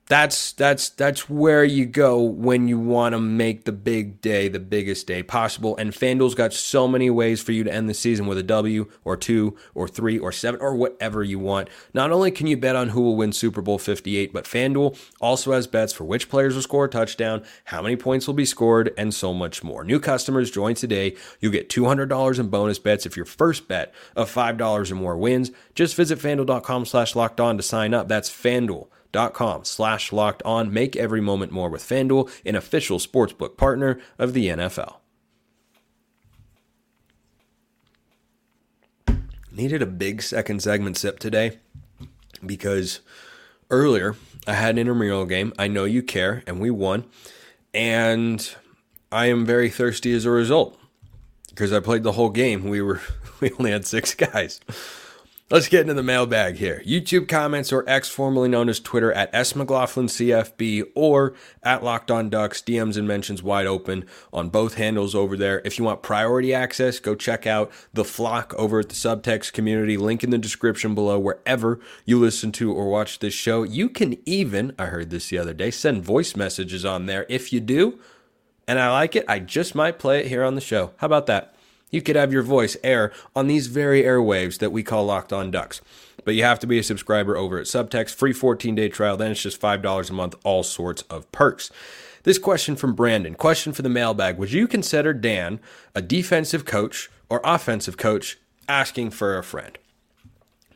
That's 0.07 0.51
that's 0.51 0.89
that's 0.89 1.29
where 1.29 1.63
you 1.63 1.85
go 1.85 2.21
when 2.21 2.67
you 2.67 2.77
want 2.77 3.13
to 3.13 3.19
make 3.19 3.63
the 3.63 3.71
big 3.71 4.19
day 4.19 4.49
the 4.49 4.59
biggest 4.59 5.07
day 5.07 5.23
possible. 5.23 5.77
And 5.77 5.93
FanDuel's 5.93 6.35
got 6.35 6.51
so 6.51 6.89
many 6.89 7.09
ways 7.09 7.41
for 7.41 7.53
you 7.53 7.63
to 7.63 7.73
end 7.73 7.89
the 7.89 7.93
season 7.93 8.27
with 8.27 8.37
a 8.37 8.43
W 8.43 8.91
or 9.05 9.15
two 9.15 9.55
or 9.73 9.87
three 9.87 10.19
or 10.19 10.33
seven 10.33 10.59
or 10.59 10.75
whatever 10.75 11.23
you 11.23 11.39
want. 11.39 11.69
Not 11.93 12.11
only 12.11 12.31
can 12.31 12.47
you 12.47 12.57
bet 12.57 12.75
on 12.75 12.89
who 12.89 13.01
will 13.01 13.15
win 13.15 13.31
Super 13.31 13.61
Bowl 13.61 13.79
58, 13.79 14.33
but 14.33 14.43
FanDuel 14.43 14.99
also 15.21 15.53
has 15.53 15.67
bets 15.67 15.93
for 15.93 16.03
which 16.03 16.27
players 16.27 16.55
will 16.55 16.61
score 16.61 16.85
a 16.85 16.89
touchdown, 16.89 17.41
how 17.65 17.81
many 17.81 17.95
points 17.95 18.27
will 18.27 18.33
be 18.33 18.45
scored, 18.45 18.93
and 18.97 19.13
so 19.13 19.33
much 19.33 19.63
more. 19.63 19.85
New 19.85 20.01
customers 20.01 20.51
join 20.51 20.75
today. 20.75 21.15
You'll 21.39 21.53
get 21.53 21.69
$200 21.69 22.39
in 22.39 22.49
bonus 22.49 22.77
bets 22.77 23.05
if 23.05 23.15
your 23.15 23.25
first 23.25 23.69
bet 23.69 23.93
of 24.17 24.29
$5 24.29 24.91
or 24.91 24.95
more 24.95 25.17
wins. 25.17 25.51
Just 25.75 25.95
visit 25.95 26.19
FanDuel.com 26.19 26.85
slash 26.85 27.15
locked 27.15 27.39
on 27.39 27.55
to 27.55 27.63
sign 27.63 27.93
up. 27.93 28.09
That's 28.09 28.29
FanDuel 28.29 28.89
com 29.13 29.63
slash 29.63 30.11
locked 30.11 30.43
on. 30.43 30.73
Make 30.73 30.95
every 30.95 31.21
moment 31.21 31.51
more 31.51 31.69
with 31.69 31.83
FanDuel, 31.83 32.29
an 32.45 32.55
official 32.55 32.99
sportsbook 32.99 33.55
partner 33.55 33.99
of 34.19 34.33
the 34.33 34.47
NFL. 34.47 34.95
Needed 39.51 39.81
a 39.81 39.87
big 39.87 40.21
second 40.21 40.63
segment 40.63 40.97
sip 40.97 41.19
today 41.19 41.59
because 42.43 43.01
earlier 43.69 44.15
I 44.47 44.53
had 44.53 44.71
an 44.71 44.79
intramural 44.79 45.25
game. 45.25 45.53
I 45.57 45.67
know 45.67 45.85
you 45.85 46.01
care, 46.01 46.43
and 46.47 46.59
we 46.59 46.71
won. 46.71 47.05
And 47.73 48.55
I 49.11 49.27
am 49.27 49.45
very 49.45 49.69
thirsty 49.69 50.11
as 50.13 50.25
a 50.25 50.31
result 50.31 50.79
because 51.49 51.71
I 51.71 51.79
played 51.79 52.03
the 52.03 52.13
whole 52.13 52.29
game. 52.29 52.67
We 52.67 52.81
were 52.81 53.01
we 53.39 53.51
only 53.59 53.71
had 53.71 53.85
six 53.85 54.15
guys. 54.15 54.59
Let's 55.53 55.69
get 55.69 55.81
into 55.81 55.93
the 55.93 56.01
mailbag 56.01 56.55
here. 56.55 56.81
YouTube 56.83 57.27
comments 57.27 57.71
or 57.71 57.87
X, 57.87 58.09
formerly 58.09 58.49
known 58.49 58.69
as 58.69 58.79
Twitter, 58.79 59.13
at 59.13 59.29
S 59.35 59.55
McLaughlin 59.55 60.07
CFB 60.07 60.85
or 60.95 61.35
at 61.61 61.83
Locked 61.83 62.09
On 62.09 62.27
Ducks. 62.27 62.59
DMs 62.59 62.97
and 62.97 63.07
mentions 63.07 63.43
wide 63.43 63.67
open 63.67 64.05
on 64.33 64.49
both 64.49 64.73
handles 64.73 65.13
over 65.13 65.37
there. 65.37 65.61
If 65.63 65.77
you 65.77 65.85
want 65.85 66.01
priority 66.01 66.55
access, 66.55 66.97
go 66.97 67.13
check 67.13 67.45
out 67.45 67.71
the 67.93 68.03
flock 68.03 68.55
over 68.55 68.79
at 68.79 68.89
the 68.89 68.95
subtext 68.95 69.53
community. 69.53 69.95
Link 69.95 70.23
in 70.23 70.31
the 70.31 70.39
description 70.39 70.95
below 70.95 71.19
wherever 71.19 71.79
you 72.03 72.17
listen 72.17 72.51
to 72.53 72.73
or 72.73 72.89
watch 72.89 73.19
this 73.19 73.35
show. 73.35 73.61
You 73.61 73.89
can 73.89 74.17
even, 74.27 74.73
I 74.79 74.87
heard 74.87 75.11
this 75.11 75.29
the 75.29 75.37
other 75.37 75.53
day, 75.53 75.69
send 75.69 76.03
voice 76.03 76.35
messages 76.35 76.83
on 76.83 77.05
there. 77.05 77.27
If 77.29 77.53
you 77.53 77.59
do, 77.59 77.99
and 78.67 78.79
I 78.79 78.91
like 78.91 79.15
it, 79.15 79.25
I 79.27 79.37
just 79.37 79.75
might 79.75 79.99
play 79.99 80.21
it 80.21 80.29
here 80.29 80.43
on 80.43 80.55
the 80.55 80.61
show. 80.61 80.93
How 80.97 81.05
about 81.05 81.27
that? 81.27 81.52
You 81.93 82.01
could 82.01 82.17
have 82.17 82.33
your 82.33 82.43
voice 82.43 82.75
air 82.83 83.13
on 83.35 83.47
these 83.47 83.67
very 83.67 84.03
airwaves 84.03 84.57
that 84.57 84.71
we 84.71 84.83
call 84.83 85.05
Locked 85.05 85.31
On 85.31 85.51
Ducks. 85.51 85.79
But 86.25 86.35
you 86.35 86.43
have 86.43 86.59
to 86.59 86.67
be 86.67 86.79
a 86.79 86.83
subscriber 86.83 87.37
over 87.37 87.59
at 87.59 87.67
Subtext, 87.67 88.15
free 88.15 88.33
14 88.33 88.75
day 88.75 88.89
trial. 88.89 89.15
Then 89.15 89.31
it's 89.31 89.43
just 89.43 89.61
$5 89.61 90.09
a 90.09 90.13
month, 90.13 90.35
all 90.43 90.63
sorts 90.63 91.03
of 91.03 91.31
perks. 91.31 91.71
This 92.23 92.39
question 92.39 92.75
from 92.75 92.95
Brandon 92.95 93.35
question 93.35 93.73
for 93.73 93.81
the 93.83 93.89
mailbag 93.89 94.37
Would 94.37 94.51
you 94.51 94.67
consider 94.67 95.13
Dan 95.13 95.59
a 95.93 96.01
defensive 96.01 96.65
coach 96.65 97.11
or 97.29 97.41
offensive 97.43 97.97
coach 97.97 98.39
asking 98.67 99.11
for 99.11 99.37
a 99.37 99.43
friend? 99.43 99.77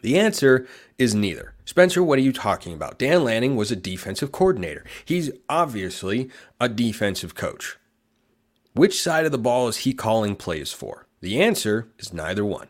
The 0.02 0.20
answer 0.20 0.68
is 0.98 1.16
neither. 1.16 1.54
Spencer, 1.66 2.04
what 2.04 2.20
are 2.20 2.24
you 2.24 2.32
talking 2.32 2.74
about? 2.74 3.00
Dan 3.00 3.24
Lanning 3.24 3.56
was 3.56 3.72
a 3.72 3.76
defensive 3.76 4.32
coordinator. 4.32 4.86
He's 5.04 5.32
obviously 5.50 6.30
a 6.62 6.70
defensive 6.70 7.34
coach. 7.34 7.78
Which 8.74 9.02
side 9.02 9.26
of 9.26 9.32
the 9.32 9.40
ball 9.40 9.68
is 9.68 9.78
he 9.78 9.94
calling 9.94 10.36
plays 10.36 10.72
for? 10.72 11.07
The 11.22 11.42
answer 11.42 11.88
is 11.98 12.14
neither 12.14 12.46
one. 12.46 12.68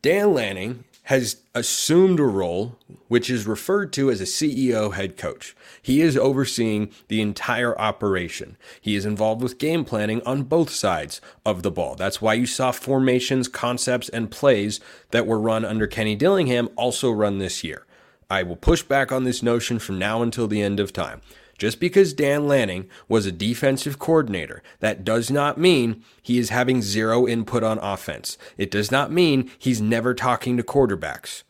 Dan 0.00 0.32
Lanning 0.32 0.84
has 1.04 1.40
assumed 1.54 2.20
a 2.20 2.24
role 2.24 2.76
which 3.08 3.30
is 3.30 3.46
referred 3.46 3.94
to 3.94 4.10
as 4.10 4.20
a 4.20 4.24
CEO 4.24 4.92
head 4.92 5.16
coach. 5.16 5.56
He 5.80 6.02
is 6.02 6.18
overseeing 6.18 6.90
the 7.08 7.22
entire 7.22 7.78
operation. 7.80 8.58
He 8.78 8.94
is 8.94 9.06
involved 9.06 9.40
with 9.40 9.58
game 9.58 9.86
planning 9.86 10.20
on 10.26 10.42
both 10.42 10.68
sides 10.68 11.22
of 11.46 11.62
the 11.62 11.70
ball. 11.70 11.94
That's 11.94 12.20
why 12.20 12.34
you 12.34 12.44
saw 12.44 12.72
formations, 12.72 13.48
concepts, 13.48 14.10
and 14.10 14.30
plays 14.30 14.80
that 15.10 15.26
were 15.26 15.40
run 15.40 15.64
under 15.64 15.86
Kenny 15.86 16.14
Dillingham 16.14 16.68
also 16.76 17.10
run 17.10 17.38
this 17.38 17.64
year. 17.64 17.86
I 18.28 18.42
will 18.42 18.56
push 18.56 18.82
back 18.82 19.10
on 19.10 19.24
this 19.24 19.42
notion 19.42 19.78
from 19.78 19.98
now 19.98 20.20
until 20.20 20.46
the 20.46 20.60
end 20.60 20.78
of 20.78 20.92
time. 20.92 21.22
Just 21.58 21.80
because 21.80 22.14
Dan 22.14 22.46
Lanning 22.46 22.88
was 23.08 23.26
a 23.26 23.32
defensive 23.32 23.98
coordinator, 23.98 24.62
that 24.78 25.04
does 25.04 25.28
not 25.28 25.58
mean 25.58 26.04
he 26.22 26.38
is 26.38 26.50
having 26.50 26.80
zero 26.80 27.26
input 27.26 27.64
on 27.64 27.78
offense. 27.78 28.38
It 28.56 28.70
does 28.70 28.92
not 28.92 29.10
mean 29.10 29.50
he's 29.58 29.80
never 29.80 30.14
talking 30.14 30.56
to 30.56 30.62
quarterbacks. 30.62 31.42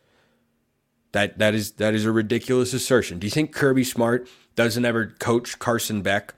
That 1.13 1.39
that 1.39 1.55
is 1.55 1.73
that 1.73 1.95
is 1.95 2.07
a 2.07 2.13
ridiculous 2.13 2.73
assertion. 2.73 3.19
Do 3.19 3.27
you 3.27 3.31
think 3.31 3.53
Kirby 3.53 3.85
Smart 3.85 4.29
doesn't 4.57 4.85
ever 4.85 5.15
coach 5.19 5.59
Carson 5.59 6.03
Beck? 6.03 6.35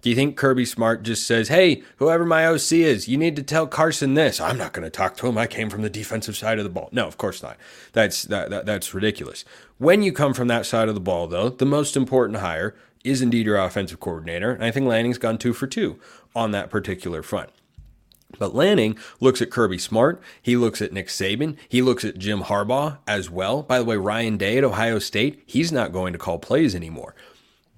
Do 0.00 0.10
you 0.10 0.16
think 0.16 0.36
Kirby 0.36 0.66
Smart 0.66 1.02
just 1.02 1.26
says, 1.26 1.48
"Hey, 1.48 1.82
whoever 1.96 2.26
my 2.26 2.46
OC 2.46 2.72
is, 2.72 3.08
you 3.08 3.16
need 3.16 3.36
to 3.36 3.42
tell 3.42 3.66
Carson 3.66 4.14
this"? 4.14 4.38
I'm 4.40 4.58
not 4.58 4.74
going 4.74 4.84
to 4.84 4.90
talk 4.90 5.16
to 5.18 5.26
him. 5.26 5.38
I 5.38 5.46
came 5.46 5.70
from 5.70 5.80
the 5.80 5.90
defensive 5.90 6.36
side 6.36 6.58
of 6.58 6.64
the 6.64 6.70
ball. 6.70 6.90
No, 6.92 7.06
of 7.06 7.16
course 7.16 7.42
not. 7.42 7.56
That's 7.92 8.22
that, 8.24 8.50
that 8.50 8.66
that's 8.66 8.92
ridiculous. 8.92 9.46
When 9.78 10.02
you 10.02 10.12
come 10.12 10.34
from 10.34 10.48
that 10.48 10.66
side 10.66 10.88
of 10.88 10.94
the 10.94 11.00
ball, 11.00 11.26
though, 11.26 11.48
the 11.48 11.66
most 11.66 11.96
important 11.96 12.40
hire 12.40 12.74
is 13.04 13.22
indeed 13.22 13.46
your 13.46 13.58
offensive 13.58 14.00
coordinator. 14.00 14.50
And 14.50 14.64
I 14.64 14.70
think 14.70 14.86
Lanning's 14.86 15.18
gone 15.18 15.38
two 15.38 15.52
for 15.52 15.66
two 15.66 16.00
on 16.34 16.50
that 16.50 16.70
particular 16.70 17.22
front. 17.22 17.50
But 18.38 18.54
Lanning 18.54 18.98
looks 19.20 19.40
at 19.40 19.50
Kirby 19.50 19.78
Smart. 19.78 20.20
He 20.42 20.56
looks 20.56 20.82
at 20.82 20.92
Nick 20.92 21.08
Saban. 21.08 21.56
He 21.68 21.82
looks 21.82 22.04
at 22.04 22.18
Jim 22.18 22.42
Harbaugh 22.42 22.98
as 23.06 23.30
well. 23.30 23.62
By 23.62 23.78
the 23.78 23.84
way, 23.84 23.96
Ryan 23.96 24.36
Day 24.36 24.58
at 24.58 24.64
Ohio 24.64 24.98
State, 24.98 25.42
he's 25.46 25.70
not 25.70 25.92
going 25.92 26.12
to 26.12 26.18
call 26.18 26.38
plays 26.38 26.74
anymore. 26.74 27.14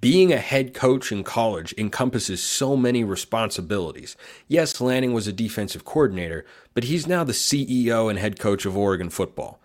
Being 0.01 0.33
a 0.33 0.39
head 0.39 0.75
coach 0.75 1.11
in 1.11 1.25
college 1.25 1.75
encompasses 1.77 2.43
so 2.43 2.77
many 2.77 3.03
responsibilities. 3.03 4.17
Yes, 4.47 4.81
Lanning 4.81 5.13
was 5.13 5.27
a 5.27 5.33
defensive 5.33 5.85
coordinator, 5.85 6.45
but 6.75 6.85
he's 6.85 7.07
now 7.07 7.25
the 7.25 7.33
CEO 7.33 8.09
and 8.09 8.19
head 8.19 8.39
coach 8.39 8.67
of 8.67 8.77
Oregon 8.77 9.11
football. 9.11 9.61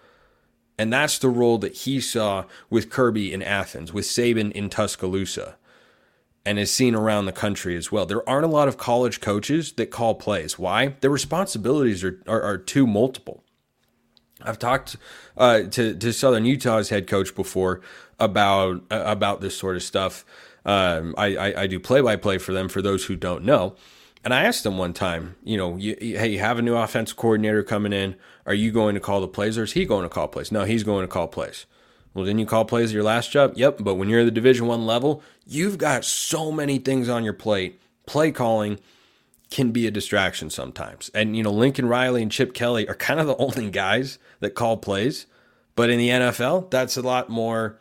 And 0.82 0.92
that's 0.92 1.20
the 1.20 1.30
role 1.30 1.60
that 1.60 1.76
he 1.76 2.02
saw 2.02 2.46
with 2.72 2.90
Kirby 2.90 3.32
in 3.32 3.44
Athens, 3.44 3.94
with 3.94 4.06
Saban 4.06 4.52
in 4.54 4.68
Tuscaloosa, 4.68 5.56
and 6.44 6.58
is 6.58 6.72
seen 6.72 6.96
around 6.96 7.28
the 7.28 7.32
country 7.32 7.78
as 7.78 7.92
well. 7.92 8.08
There 8.08 8.28
aren't 8.28 8.46
a 8.46 8.48
lot 8.48 8.68
of 8.68 8.80
college 8.80 9.22
coaches 9.22 9.74
that 9.74 9.92
call 9.92 10.16
plays. 10.16 10.58
Why? 10.58 10.96
Their 11.02 11.12
responsibilities 11.12 12.04
are, 12.04 12.20
are, 12.26 12.42
are 12.42 12.58
too 12.58 12.88
multiple. 12.88 13.44
I've 14.42 14.58
talked 14.58 14.96
uh, 15.38 15.66
to, 15.70 15.94
to 15.94 16.12
Southern 16.12 16.46
Utah's 16.46 16.90
head 16.90 17.06
coach 17.06 17.36
before 17.36 17.82
about 18.20 18.82
uh, 18.90 19.04
about 19.06 19.40
this 19.40 19.56
sort 19.56 19.76
of 19.76 19.84
stuff. 19.84 20.26
Um, 20.66 21.14
I, 21.16 21.36
I, 21.36 21.62
I 21.62 21.68
do 21.68 21.80
play 21.80 22.02
by 22.02 22.16
play 22.16 22.40
for 22.40 22.54
them 22.54 22.70
for 22.70 22.82
those 22.82 23.06
who 23.06 23.16
don't 23.16 23.44
know. 23.44 23.76
And 24.24 24.34
I 24.34 24.46
asked 24.46 24.64
them 24.64 24.80
one 24.80 24.94
time, 24.94 25.36
you 25.44 25.58
know, 25.58 25.78
you, 25.78 25.96
hey, 26.00 26.30
you 26.30 26.40
have 26.40 26.58
a 26.58 26.64
new 26.64 26.76
offensive 26.76 27.18
coordinator 27.18 27.62
coming 27.62 27.94
in. 27.94 28.16
Are 28.46 28.54
you 28.54 28.72
going 28.72 28.96
to 28.96 29.02
call 29.02 29.22
the 29.22 29.28
plays 29.28 29.58
or 29.58 29.64
is 29.64 29.74
he 29.74 29.86
going 29.86 30.04
to 30.04 30.10
call 30.10 30.28
plays? 30.28 30.52
No, 30.52 30.64
he's 30.64 30.84
going 30.84 31.04
to 31.04 31.08
call 31.08 31.28
plays. 31.28 31.66
Well, 32.14 32.26
didn't 32.26 32.40
you 32.40 32.46
call 32.46 32.66
plays 32.66 32.94
your 32.94 33.04
last 33.04 33.32
job? 33.32 33.54
Yep. 33.56 33.80
But 33.82 33.96
when 33.96 34.10
you're 34.10 34.22
at 34.22 34.26
the 34.26 34.32
Division 34.32 34.68
One 34.68 34.86
level, 34.86 35.24
you've 35.46 35.78
got 35.78 36.04
so 36.04 36.52
many 36.52 36.78
things 36.78 37.08
on 37.08 37.24
your 37.24 37.34
plate. 37.34 37.80
Play 38.06 38.32
calling 38.32 38.80
can 39.50 39.72
be 39.72 39.86
a 39.88 39.92
distraction 39.92 40.50
sometimes. 40.50 41.10
And 41.14 41.36
you 41.38 41.44
know, 41.44 41.52
Lincoln 41.52 41.88
Riley 41.88 42.22
and 42.22 42.32
Chip 42.32 42.54
Kelly 42.54 42.88
are 42.88 42.96
kind 42.96 43.20
of 43.20 43.28
the 43.28 43.38
only 43.38 43.70
guys 43.70 44.20
that 44.40 44.56
call 44.56 44.78
plays. 44.78 45.28
But 45.76 45.90
in 45.90 46.00
the 46.00 46.10
NFL, 46.10 46.70
that's 46.70 46.98
a 46.98 47.02
lot 47.02 47.30
more 47.30 47.80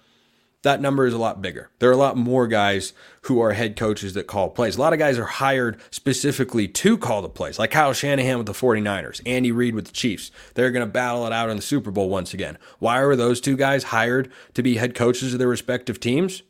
that 0.62 0.80
number 0.80 1.06
is 1.06 1.14
a 1.14 1.18
lot 1.18 1.40
bigger. 1.40 1.70
There 1.78 1.88
are 1.88 1.94
a 1.94 1.96
lot 1.96 2.16
more 2.16 2.46
guys 2.46 2.92
who 3.22 3.40
are 3.40 3.52
head 3.52 3.76
coaches 3.76 4.12
that 4.14 4.26
call 4.26 4.50
plays. 4.50 4.76
A 4.76 4.80
lot 4.80 4.92
of 4.92 4.98
guys 4.98 5.18
are 5.18 5.24
hired 5.24 5.80
specifically 5.90 6.68
to 6.68 6.98
call 6.98 7.22
the 7.22 7.28
plays, 7.30 7.58
like 7.58 7.70
Kyle 7.70 7.94
Shanahan 7.94 8.36
with 8.36 8.46
the 8.46 8.52
49ers, 8.52 9.22
Andy 9.24 9.52
Reid 9.52 9.74
with 9.74 9.86
the 9.86 9.92
Chiefs. 9.92 10.30
They're 10.54 10.70
going 10.70 10.86
to 10.86 10.92
battle 10.92 11.26
it 11.26 11.32
out 11.32 11.48
in 11.48 11.56
the 11.56 11.62
Super 11.62 11.90
Bowl 11.90 12.10
once 12.10 12.34
again. 12.34 12.58
Why 12.78 12.98
are 12.98 13.16
those 13.16 13.40
two 13.40 13.56
guys 13.56 13.84
hired 13.84 14.30
to 14.54 14.62
be 14.62 14.76
head 14.76 14.94
coaches 14.94 15.32
of 15.32 15.38
their 15.38 15.48
respective 15.48 15.98
teams? 15.98 16.42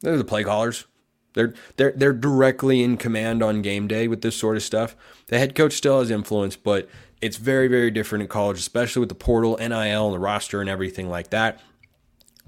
They're 0.00 0.18
the 0.18 0.24
play 0.24 0.42
callers. 0.42 0.86
They're 1.34 1.54
they're 1.76 1.92
they're 1.92 2.12
directly 2.12 2.82
in 2.82 2.96
command 2.96 3.42
on 3.42 3.62
game 3.62 3.86
day 3.86 4.08
with 4.08 4.22
this 4.22 4.34
sort 4.34 4.56
of 4.56 4.64
stuff. 4.64 4.96
The 5.28 5.38
head 5.38 5.54
coach 5.54 5.74
still 5.74 6.00
has 6.00 6.10
influence, 6.10 6.56
but 6.56 6.88
it's 7.20 7.36
very 7.36 7.68
very 7.68 7.92
different 7.92 8.22
in 8.22 8.28
college, 8.28 8.58
especially 8.58 9.00
with 9.00 9.10
the 9.10 9.14
portal, 9.14 9.56
NIL, 9.56 10.06
and 10.06 10.14
the 10.14 10.18
roster 10.18 10.60
and 10.60 10.68
everything 10.68 11.08
like 11.08 11.30
that. 11.30 11.60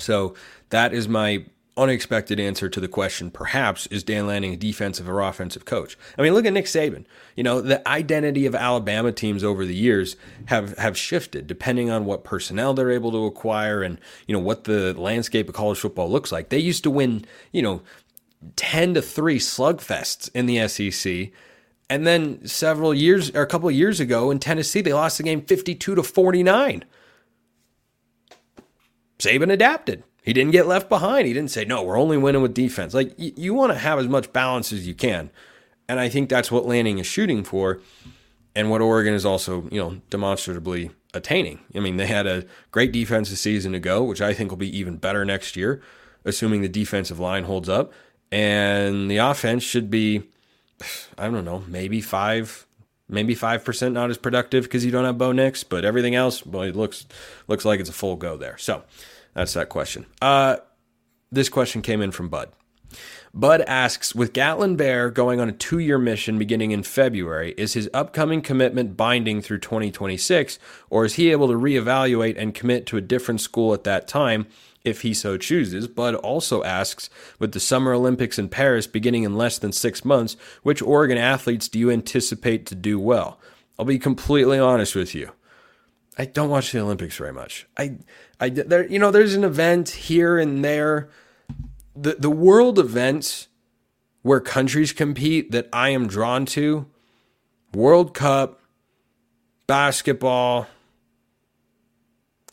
So 0.00 0.34
that 0.72 0.92
is 0.92 1.06
my 1.06 1.44
unexpected 1.74 2.38
answer 2.38 2.68
to 2.68 2.80
the 2.80 2.88
question 2.88 3.30
perhaps 3.30 3.86
is 3.86 4.02
Dan 4.02 4.26
Lanning 4.26 4.52
a 4.52 4.56
defensive 4.56 5.08
or 5.08 5.20
offensive 5.20 5.64
coach? 5.64 5.96
I 6.18 6.22
mean, 6.22 6.34
look 6.34 6.44
at 6.44 6.52
Nick 6.52 6.66
Saban. 6.66 7.04
You 7.36 7.44
know, 7.44 7.60
the 7.60 7.86
identity 7.88 8.44
of 8.46 8.54
Alabama 8.54 9.12
teams 9.12 9.42
over 9.44 9.64
the 9.64 9.74
years 9.74 10.16
have 10.46 10.76
have 10.78 10.96
shifted 10.96 11.46
depending 11.46 11.90
on 11.90 12.04
what 12.04 12.24
personnel 12.24 12.74
they're 12.74 12.90
able 12.90 13.12
to 13.12 13.24
acquire 13.24 13.82
and, 13.82 13.98
you 14.26 14.34
know, 14.34 14.40
what 14.40 14.64
the 14.64 14.92
landscape 15.00 15.48
of 15.48 15.54
college 15.54 15.78
football 15.78 16.10
looks 16.10 16.32
like. 16.32 16.48
They 16.48 16.58
used 16.58 16.82
to 16.84 16.90
win, 16.90 17.24
you 17.52 17.62
know, 17.62 17.82
10 18.56 18.94
to 18.94 19.02
3 19.02 19.38
slugfests 19.38 20.30
in 20.34 20.46
the 20.46 20.66
SEC. 20.68 21.30
And 21.88 22.06
then 22.06 22.46
several 22.46 22.94
years 22.94 23.30
or 23.30 23.42
a 23.42 23.46
couple 23.46 23.68
of 23.68 23.74
years 23.74 24.00
ago 24.00 24.30
in 24.30 24.38
Tennessee, 24.38 24.80
they 24.80 24.92
lost 24.92 25.18
the 25.18 25.24
game 25.24 25.42
52 25.42 25.94
to 25.94 26.02
49. 26.02 26.84
Saban 29.18 29.52
adapted. 29.52 30.02
He 30.22 30.32
didn't 30.32 30.52
get 30.52 30.66
left 30.68 30.88
behind. 30.88 31.26
He 31.26 31.32
didn't 31.32 31.50
say, 31.50 31.64
no, 31.64 31.82
we're 31.82 31.98
only 31.98 32.16
winning 32.16 32.42
with 32.42 32.54
defense. 32.54 32.94
Like, 32.94 33.14
y- 33.18 33.32
you 33.36 33.54
want 33.54 33.72
to 33.72 33.78
have 33.78 33.98
as 33.98 34.06
much 34.06 34.32
balance 34.32 34.72
as 34.72 34.86
you 34.86 34.94
can. 34.94 35.30
And 35.88 35.98
I 35.98 36.08
think 36.08 36.28
that's 36.28 36.50
what 36.50 36.64
Lanning 36.64 36.98
is 36.98 37.06
shooting 37.06 37.42
for 37.42 37.80
and 38.54 38.70
what 38.70 38.80
Oregon 38.80 39.14
is 39.14 39.26
also, 39.26 39.68
you 39.70 39.80
know, 39.80 40.00
demonstrably 40.10 40.90
attaining. 41.12 41.58
I 41.74 41.80
mean, 41.80 41.96
they 41.96 42.06
had 42.06 42.26
a 42.26 42.44
great 42.70 42.92
defensive 42.92 43.36
season 43.38 43.72
to 43.72 43.80
go, 43.80 44.04
which 44.04 44.20
I 44.20 44.32
think 44.32 44.50
will 44.50 44.56
be 44.58 44.78
even 44.78 44.96
better 44.96 45.24
next 45.24 45.56
year, 45.56 45.82
assuming 46.24 46.62
the 46.62 46.68
defensive 46.68 47.18
line 47.18 47.44
holds 47.44 47.68
up. 47.68 47.92
And 48.30 49.10
the 49.10 49.18
offense 49.18 49.62
should 49.62 49.90
be, 49.90 50.22
I 51.18 51.28
don't 51.28 51.44
know, 51.44 51.64
maybe 51.66 52.00
five, 52.00 52.66
maybe 53.08 53.34
five 53.34 53.64
percent 53.64 53.92
not 53.92 54.08
as 54.08 54.18
productive 54.18 54.64
because 54.64 54.84
you 54.84 54.90
don't 54.90 55.04
have 55.04 55.18
Bo 55.18 55.32
Nix, 55.32 55.64
but 55.64 55.84
everything 55.84 56.14
else, 56.14 56.46
well, 56.46 56.62
it 56.62 56.76
looks 56.76 57.06
looks 57.48 57.64
like 57.64 57.80
it's 57.80 57.90
a 57.90 57.92
full 57.92 58.16
go 58.16 58.36
there. 58.36 58.56
So 58.56 58.84
that's 59.34 59.54
that 59.54 59.68
question. 59.68 60.06
Uh, 60.20 60.56
this 61.30 61.48
question 61.48 61.82
came 61.82 62.02
in 62.02 62.12
from 62.12 62.28
Bud. 62.28 62.50
Bud 63.34 63.62
asks 63.62 64.14
With 64.14 64.34
Gatlin 64.34 64.76
Bair 64.76 65.10
going 65.10 65.40
on 65.40 65.48
a 65.48 65.52
two 65.52 65.78
year 65.78 65.98
mission 65.98 66.38
beginning 66.38 66.70
in 66.72 66.82
February, 66.82 67.54
is 67.56 67.72
his 67.72 67.88
upcoming 67.94 68.42
commitment 68.42 68.96
binding 68.96 69.40
through 69.40 69.60
2026, 69.60 70.58
or 70.90 71.06
is 71.06 71.14
he 71.14 71.30
able 71.30 71.48
to 71.48 71.54
reevaluate 71.54 72.36
and 72.36 72.54
commit 72.54 72.84
to 72.86 72.98
a 72.98 73.02
different 73.02 73.40
school 73.40 73.72
at 73.72 73.84
that 73.84 74.06
time 74.06 74.46
if 74.84 75.00
he 75.00 75.14
so 75.14 75.38
chooses? 75.38 75.88
Bud 75.88 76.14
also 76.16 76.62
asks 76.62 77.08
With 77.38 77.52
the 77.52 77.60
Summer 77.60 77.94
Olympics 77.94 78.38
in 78.38 78.50
Paris 78.50 78.86
beginning 78.86 79.22
in 79.22 79.38
less 79.38 79.58
than 79.58 79.72
six 79.72 80.04
months, 80.04 80.36
which 80.62 80.82
Oregon 80.82 81.16
athletes 81.16 81.68
do 81.68 81.78
you 81.78 81.90
anticipate 81.90 82.66
to 82.66 82.74
do 82.74 83.00
well? 83.00 83.40
I'll 83.78 83.86
be 83.86 83.98
completely 83.98 84.58
honest 84.58 84.94
with 84.94 85.14
you. 85.14 85.30
I 86.18 86.26
don't 86.26 86.50
watch 86.50 86.72
the 86.72 86.80
Olympics 86.80 87.16
very 87.16 87.32
much. 87.32 87.66
I, 87.76 87.96
I, 88.38 88.50
there, 88.50 88.86
you 88.86 88.98
know, 88.98 89.10
there's 89.10 89.34
an 89.34 89.44
event 89.44 89.88
here 89.88 90.38
and 90.38 90.64
there 90.64 91.08
the 91.94 92.16
the 92.18 92.30
world 92.30 92.78
events 92.78 93.48
where 94.22 94.40
countries 94.40 94.92
compete 94.92 95.50
that 95.50 95.68
I 95.72 95.90
am 95.90 96.06
drawn 96.06 96.46
to 96.46 96.86
World 97.74 98.14
Cup, 98.14 98.60
basketball, 99.66 100.68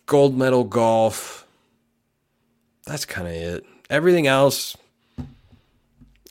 gold 0.05 0.37
medal 0.37 0.63
golf. 0.63 1.45
That's 2.85 3.05
kind 3.05 3.27
of 3.27 3.33
it. 3.33 3.65
Everything 3.89 4.27
else, 4.27 4.75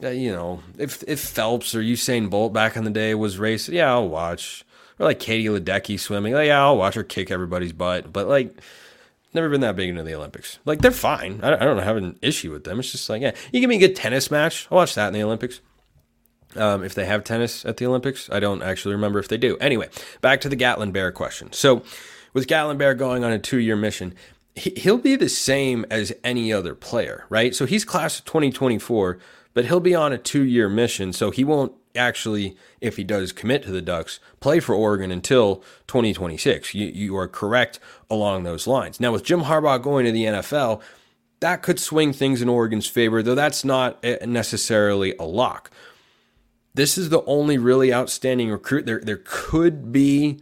uh, 0.03 0.09
you 0.09 0.33
know, 0.33 0.61
if 0.77 1.05
if 1.07 1.21
Phelps 1.21 1.75
or 1.75 1.81
Usain 1.81 2.29
Bolt 2.31 2.53
back 2.53 2.77
in 2.77 2.85
the 2.85 2.91
day 2.91 3.15
was 3.15 3.39
racing, 3.39 3.77
yeah, 3.77 3.91
I'll 3.91 4.09
watch. 4.09 4.65
Or 4.99 5.07
like 5.07 5.21
Katie 5.21 5.47
Ledecky 5.47 5.99
swimming, 5.99 6.33
like, 6.33 6.49
yeah, 6.49 6.63
I'll 6.63 6.77
watch 6.77 6.95
her 6.95 7.05
kick 7.05 7.31
everybody's 7.31 7.73
butt. 7.73 8.13
But 8.13 8.27
like, 8.27 8.57
never 9.33 9.49
been 9.49 9.61
that 9.61 9.77
big 9.77 9.89
into 9.89 10.03
the 10.03 10.15
Olympics. 10.15 10.59
Like 10.65 10.81
they're 10.81 10.91
fine. 10.91 11.41
I, 11.43 11.55
I 11.55 11.65
don't 11.65 11.79
have 11.79 11.97
an 11.97 12.19
issue 12.23 12.53
with 12.53 12.65
them. 12.65 12.79
It's 12.81 12.93
just 12.93 13.09
like, 13.09 13.23
yeah, 13.23 13.35
you 13.53 13.61
give 13.61 13.69
me 13.69 13.77
a 13.77 13.81
good 13.81 13.97
tennis 13.97 14.31
match. 14.31 14.67
I'll 14.71 14.77
watch 14.77 14.95
that 14.95 15.09
in 15.09 15.15
the 15.15 15.23
Olympics. 15.23 15.61
Um, 16.57 16.83
if 16.83 16.95
they 16.95 17.05
have 17.05 17.25
tennis 17.25 17.65
at 17.65 17.77
the 17.77 17.87
Olympics, 17.87 18.31
I 18.31 18.41
don't 18.41 18.63
actually 18.63 18.95
remember 18.95 19.19
if 19.19 19.29
they 19.29 19.37
do. 19.37 19.57
Anyway, 19.59 19.89
back 20.21 20.41
to 20.41 20.49
the 20.49 20.57
Gatlin 20.57 20.93
Bair 20.93 21.13
question. 21.13 21.53
So, 21.53 21.83
with 22.33 22.47
Gatlin 22.47 22.79
Bair 22.79 22.95
going 22.95 23.23
on 23.23 23.33
a 23.33 23.39
two-year 23.39 23.77
mission, 23.77 24.15
he, 24.55 24.71
he'll 24.77 24.99
be 24.99 25.15
the 25.15 25.29
same 25.29 25.85
as 25.91 26.13
any 26.25 26.53
other 26.53 26.75
player, 26.75 27.27
right? 27.29 27.55
So 27.55 27.67
he's 27.67 27.85
class 27.85 28.19
of 28.19 28.25
2024, 28.25 29.19
but 29.55 29.67
he'll 29.67 29.81
be 29.81 29.95
on 29.95 30.13
a 30.13 30.19
two-year 30.19 30.69
mission, 30.69 31.13
so 31.13 31.31
he 31.31 31.45
won't 31.45 31.73
actually, 31.99 32.57
if 32.81 32.97
he 32.97 33.05
does 33.05 33.33
commit 33.33 33.63
to 33.65 33.71
the 33.71 33.83
Ducks, 33.83 34.21
play 34.41 34.61
for 34.61 34.75
Oregon 34.75 35.11
until 35.11 35.57
2026. 35.89 36.75
You, 36.75 36.87
you 36.87 37.17
are 37.17 37.29
correct 37.29 37.81
along 38.09 38.45
those 38.45 38.67
lines. 38.67 39.01
Now, 39.01 39.13
with 39.13 39.25
Jim 39.25 39.43
Harbaugh 39.43 39.83
going 39.83 40.07
to 40.07 40.13
the 40.13 40.25
NFL, 40.25 40.81
that 41.41 41.63
could 41.63 41.79
swing 41.79 42.13
things 42.13 42.41
in 42.41 42.49
Oregon's 42.49 42.87
favor, 42.87 43.23
though 43.23 43.35
that's 43.35 43.65
not 43.65 44.03
necessarily 44.27 45.15
a 45.19 45.25
lock. 45.25 45.71
This 46.75 46.97
is 46.97 47.09
the 47.09 47.25
only 47.25 47.59
really 47.59 47.93
outstanding 47.93 48.51
recruit. 48.51 48.87
There, 48.87 49.01
there 49.01 49.23
could 49.25 49.93
be 49.93 50.41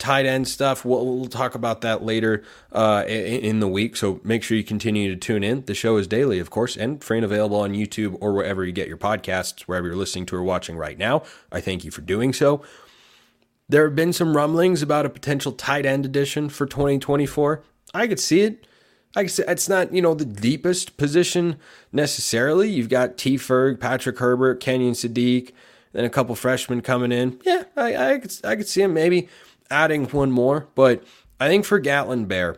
tight 0.00 0.26
end 0.26 0.48
stuff. 0.48 0.84
We'll, 0.84 1.06
we'll 1.06 1.26
talk 1.26 1.54
about 1.54 1.82
that 1.82 2.02
later 2.02 2.42
uh, 2.72 3.04
in, 3.06 3.60
the 3.60 3.68
week. 3.68 3.94
So 3.96 4.20
make 4.24 4.42
sure 4.42 4.56
you 4.56 4.64
continue 4.64 5.14
to 5.14 5.16
tune 5.16 5.44
in. 5.44 5.64
The 5.66 5.74
show 5.74 5.96
is 5.98 6.06
daily, 6.06 6.38
of 6.40 6.50
course, 6.50 6.76
and 6.76 7.02
free 7.04 7.18
and 7.18 7.24
available 7.24 7.58
on 7.60 7.74
YouTube 7.74 8.16
or 8.20 8.32
wherever 8.32 8.64
you 8.64 8.72
get 8.72 8.88
your 8.88 8.96
podcasts, 8.96 9.62
wherever 9.62 9.86
you're 9.86 9.96
listening 9.96 10.26
to 10.26 10.36
or 10.36 10.42
watching 10.42 10.76
right 10.76 10.98
now. 10.98 11.22
I 11.52 11.60
thank 11.60 11.84
you 11.84 11.90
for 11.90 12.00
doing 12.00 12.32
so. 12.32 12.62
There 13.68 13.84
have 13.84 13.94
been 13.94 14.12
some 14.12 14.36
rumblings 14.36 14.82
about 14.82 15.06
a 15.06 15.10
potential 15.10 15.52
tight 15.52 15.86
end 15.86 16.04
edition 16.04 16.48
for 16.48 16.66
2024. 16.66 17.62
I 17.94 18.08
could 18.08 18.18
see 18.18 18.40
it. 18.40 18.66
I 19.14 19.22
could 19.22 19.30
see 19.30 19.44
it's 19.46 19.68
not, 19.68 19.92
you 19.92 20.02
know, 20.02 20.14
the 20.14 20.24
deepest 20.24 20.96
position 20.96 21.56
necessarily. 21.92 22.68
You've 22.68 22.88
got 22.88 23.16
T. 23.16 23.36
Ferg, 23.36 23.78
Patrick 23.78 24.18
Herbert, 24.18 24.60
Kenyon 24.60 24.94
Sadiq, 24.94 25.52
then 25.92 26.04
a 26.04 26.10
couple 26.10 26.34
freshmen 26.34 26.80
coming 26.80 27.12
in. 27.12 27.38
Yeah, 27.44 27.64
I, 27.76 28.14
I 28.14 28.18
could 28.18 28.32
I 28.44 28.56
could 28.56 28.68
see 28.68 28.82
him 28.82 28.94
maybe 28.94 29.28
adding 29.70 30.06
one 30.06 30.30
more, 30.30 30.68
but 30.74 31.04
I 31.38 31.48
think 31.48 31.64
for 31.64 31.78
Gatlin 31.78 32.26
Bair, 32.26 32.56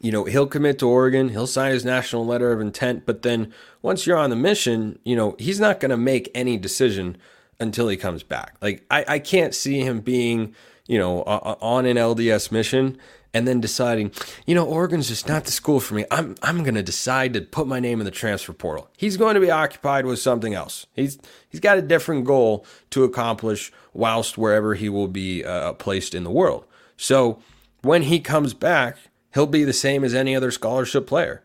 you 0.00 0.12
know, 0.12 0.24
he'll 0.24 0.46
commit 0.46 0.78
to 0.80 0.88
Oregon, 0.88 1.30
he'll 1.30 1.46
sign 1.46 1.72
his 1.72 1.84
national 1.84 2.26
letter 2.26 2.52
of 2.52 2.60
intent, 2.60 3.06
but 3.06 3.22
then 3.22 3.52
once 3.82 4.06
you're 4.06 4.16
on 4.16 4.30
the 4.30 4.36
mission, 4.36 4.98
you 5.04 5.16
know, 5.16 5.36
he's 5.38 5.60
not 5.60 5.80
going 5.80 5.90
to 5.90 5.96
make 5.96 6.30
any 6.34 6.56
decision 6.56 7.16
until 7.58 7.88
he 7.88 7.96
comes 7.96 8.22
back. 8.22 8.56
Like, 8.60 8.84
I, 8.90 9.04
I 9.08 9.18
can't 9.18 9.54
see 9.54 9.80
him 9.80 10.00
being, 10.00 10.54
you 10.86 10.98
know, 10.98 11.22
on 11.22 11.86
an 11.86 11.96
LDS 11.96 12.52
mission 12.52 12.98
and 13.36 13.46
then 13.46 13.60
deciding, 13.60 14.10
you 14.46 14.54
know, 14.54 14.64
Oregon's 14.64 15.08
just 15.08 15.28
not 15.28 15.44
the 15.44 15.50
school 15.50 15.78
for 15.78 15.92
me. 15.92 16.06
I'm 16.10 16.36
I'm 16.42 16.62
going 16.62 16.74
to 16.74 16.82
decide 16.82 17.34
to 17.34 17.42
put 17.42 17.66
my 17.66 17.80
name 17.80 18.00
in 18.00 18.06
the 18.06 18.10
transfer 18.10 18.54
portal. 18.54 18.88
He's 18.96 19.18
going 19.18 19.34
to 19.34 19.42
be 19.42 19.50
occupied 19.50 20.06
with 20.06 20.18
something 20.20 20.54
else. 20.54 20.86
He's 20.94 21.18
he's 21.46 21.60
got 21.60 21.76
a 21.76 21.82
different 21.82 22.24
goal 22.24 22.64
to 22.90 23.04
accomplish 23.04 23.70
whilst 23.92 24.38
wherever 24.38 24.74
he 24.74 24.88
will 24.88 25.06
be 25.06 25.44
uh, 25.44 25.74
placed 25.74 26.14
in 26.14 26.24
the 26.24 26.30
world. 26.30 26.64
So 26.96 27.38
when 27.82 28.04
he 28.04 28.20
comes 28.20 28.54
back, 28.54 28.96
he'll 29.34 29.46
be 29.46 29.64
the 29.64 29.74
same 29.74 30.02
as 30.02 30.14
any 30.14 30.34
other 30.34 30.50
scholarship 30.50 31.06
player. 31.06 31.44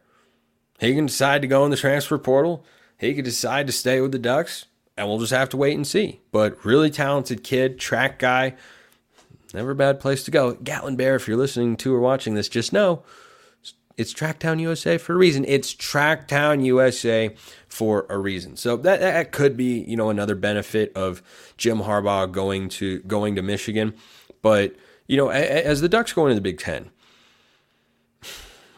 He 0.79 0.95
can 0.95 1.07
decide 1.07 1.41
to 1.41 1.47
go 1.49 1.65
in 1.65 1.71
the 1.71 1.77
transfer 1.77 2.17
portal. 2.17 2.63
He 2.97 3.13
could 3.13 3.25
decide 3.25 3.67
to 3.67 3.73
stay 3.73 3.99
with 3.99 4.13
the 4.13 4.19
Ducks, 4.19 4.67
and 4.95 5.09
we'll 5.09 5.19
just 5.19 5.33
have 5.33 5.49
to 5.49 5.57
wait 5.57 5.75
and 5.75 5.85
see. 5.85 6.21
But 6.31 6.63
really 6.63 6.89
talented 6.89 7.43
kid, 7.43 7.79
track 7.79 8.17
guy 8.17 8.55
Never 9.53 9.71
a 9.71 9.75
bad 9.75 9.99
place 9.99 10.23
to 10.23 10.31
go. 10.31 10.53
Gatlin 10.53 10.95
Bair, 10.95 11.15
if 11.15 11.27
you're 11.27 11.37
listening 11.37 11.75
to 11.77 11.93
or 11.93 11.99
watching 11.99 12.35
this, 12.35 12.49
just 12.49 12.71
know 12.71 13.03
it's 13.97 14.13
Tracktown 14.13 14.59
USA 14.59 14.97
for 14.97 15.13
a 15.13 15.17
reason. 15.17 15.45
It's 15.47 15.73
Tracktown 15.73 16.63
USA 16.65 17.35
for 17.67 18.05
a 18.09 18.17
reason. 18.17 18.55
So 18.55 18.77
that 18.77 18.99
that 18.99 19.31
could 19.31 19.57
be, 19.57 19.81
you 19.81 19.97
know, 19.97 20.09
another 20.09 20.35
benefit 20.35 20.91
of 20.95 21.21
Jim 21.57 21.79
Harbaugh 21.79 22.31
going 22.31 22.69
to 22.69 22.99
going 23.01 23.35
to 23.35 23.41
Michigan. 23.41 23.93
But, 24.41 24.75
you 25.07 25.17
know, 25.17 25.29
as 25.29 25.81
the 25.81 25.89
Ducks 25.89 26.13
go 26.13 26.25
into 26.25 26.35
the 26.35 26.41
Big 26.41 26.57
10, 26.57 26.89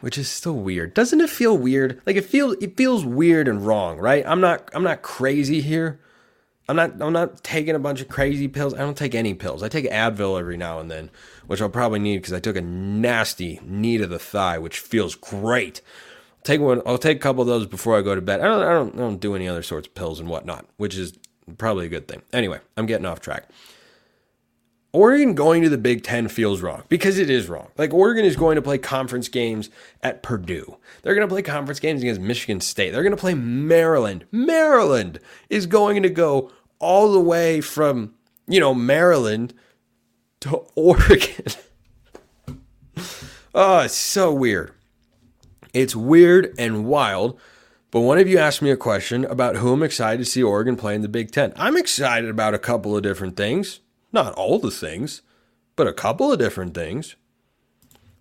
which 0.01 0.17
is 0.17 0.29
still 0.29 0.57
weird. 0.57 0.93
Doesn't 0.93 1.21
it 1.21 1.29
feel 1.29 1.57
weird? 1.57 2.01
Like 2.05 2.17
it 2.17 2.25
feels 2.25 2.57
it 2.61 2.75
feels 2.75 3.05
weird 3.05 3.47
and 3.47 3.65
wrong, 3.65 3.97
right? 3.99 4.25
I'm 4.27 4.41
not 4.41 4.69
I'm 4.73 4.83
not 4.83 5.01
crazy 5.01 5.61
here. 5.61 6.01
I'm 6.69 6.75
not 6.75 7.01
I'm 7.01 7.13
not 7.13 7.43
taking 7.43 7.75
a 7.75 7.79
bunch 7.79 8.01
of 8.01 8.07
crazy 8.07 8.47
pills. 8.47 8.73
I 8.73 8.79
don't 8.79 8.97
take 8.97 9.15
any 9.15 9.33
pills. 9.33 9.63
I 9.63 9.69
take 9.69 9.85
Advil 9.85 10.39
every 10.39 10.55
now 10.55 10.79
and 10.79 10.89
then, 10.89 11.09
which 11.45 11.61
I'll 11.61 11.69
probably 11.69 11.99
need 11.99 12.17
because 12.17 12.33
I 12.33 12.39
took 12.39 12.55
a 12.55 12.61
nasty 12.61 13.59
knee 13.63 13.97
to 13.97 14.07
the 14.07 14.19
thigh, 14.19 14.57
which 14.57 14.79
feels 14.79 15.15
great. 15.15 15.81
I'll 16.37 16.43
take 16.43 16.61
one. 16.61 16.81
I'll 16.85 16.97
take 16.97 17.17
a 17.17 17.21
couple 17.21 17.41
of 17.41 17.47
those 17.47 17.65
before 17.65 17.97
I 17.97 18.01
go 18.01 18.15
to 18.15 18.21
bed. 18.21 18.39
I 18.39 18.45
don't 18.45 18.63
I 18.63 18.73
don't 18.73 18.95
I 18.95 18.97
don't 18.99 19.19
do 19.19 19.35
any 19.35 19.47
other 19.47 19.63
sorts 19.63 19.87
of 19.87 19.95
pills 19.95 20.19
and 20.19 20.29
whatnot, 20.29 20.65
which 20.77 20.95
is 20.95 21.17
probably 21.57 21.85
a 21.85 21.89
good 21.89 22.07
thing. 22.07 22.21
Anyway, 22.31 22.59
I'm 22.77 22.85
getting 22.85 23.05
off 23.05 23.19
track. 23.19 23.49
Oregon 24.93 25.33
going 25.33 25.63
to 25.63 25.69
the 25.69 25.77
Big 25.79 26.03
Ten 26.03 26.27
feels 26.27 26.61
wrong 26.61 26.83
because 26.87 27.17
it 27.17 27.27
is 27.27 27.49
wrong. 27.49 27.69
Like 27.77 27.91
Oregon 27.93 28.25
is 28.25 28.35
going 28.35 28.57
to 28.57 28.61
play 28.61 28.77
conference 28.77 29.27
games 29.27 29.71
at 30.03 30.21
Purdue. 30.21 30.77
They're 31.01 31.15
going 31.15 31.27
to 31.27 31.33
play 31.33 31.41
conference 31.41 31.79
games 31.79 32.03
against 32.03 32.21
Michigan 32.21 32.61
State. 32.61 32.91
They're 32.91 33.01
going 33.01 33.15
to 33.15 33.17
play 33.17 33.33
Maryland. 33.33 34.25
Maryland 34.31 35.19
is 35.49 35.65
going 35.65 36.03
to 36.03 36.09
go 36.09 36.51
all 36.77 37.11
the 37.11 37.19
way 37.19 37.59
from, 37.59 38.13
you 38.47 38.59
know, 38.59 38.75
Maryland 38.75 39.55
to 40.41 40.57
Oregon. 40.75 41.45
oh, 43.55 43.79
it's 43.79 43.95
so 43.95 44.31
weird. 44.31 44.73
It's 45.73 45.95
weird 45.95 46.53
and 46.59 46.85
wild 46.85 47.39
But 47.89 48.01
one 48.01 48.19
of 48.19 48.27
you 48.27 48.37
asked 48.37 48.61
me 48.61 48.69
a 48.69 48.77
question 48.77 49.25
about 49.25 49.55
who 49.55 49.73
I'm 49.73 49.81
excited 49.81 50.23
to 50.23 50.29
see 50.29 50.43
Oregon 50.43 50.75
play 50.75 50.93
in 50.93 51.01
the 51.01 51.09
Big 51.09 51.31
Ten. 51.31 51.51
I'm 51.55 51.77
excited 51.77 52.29
about 52.29 52.53
a 52.53 52.59
couple 52.59 52.95
of 52.95 53.01
different 53.01 53.35
things. 53.35 53.79
Not 54.13 54.33
all 54.35 54.59
the 54.59 54.71
things, 54.71 55.23
but 55.75 55.87
a 55.87 55.93
couple 55.93 56.31
of 56.31 56.39
different 56.39 56.73
things. 56.75 57.15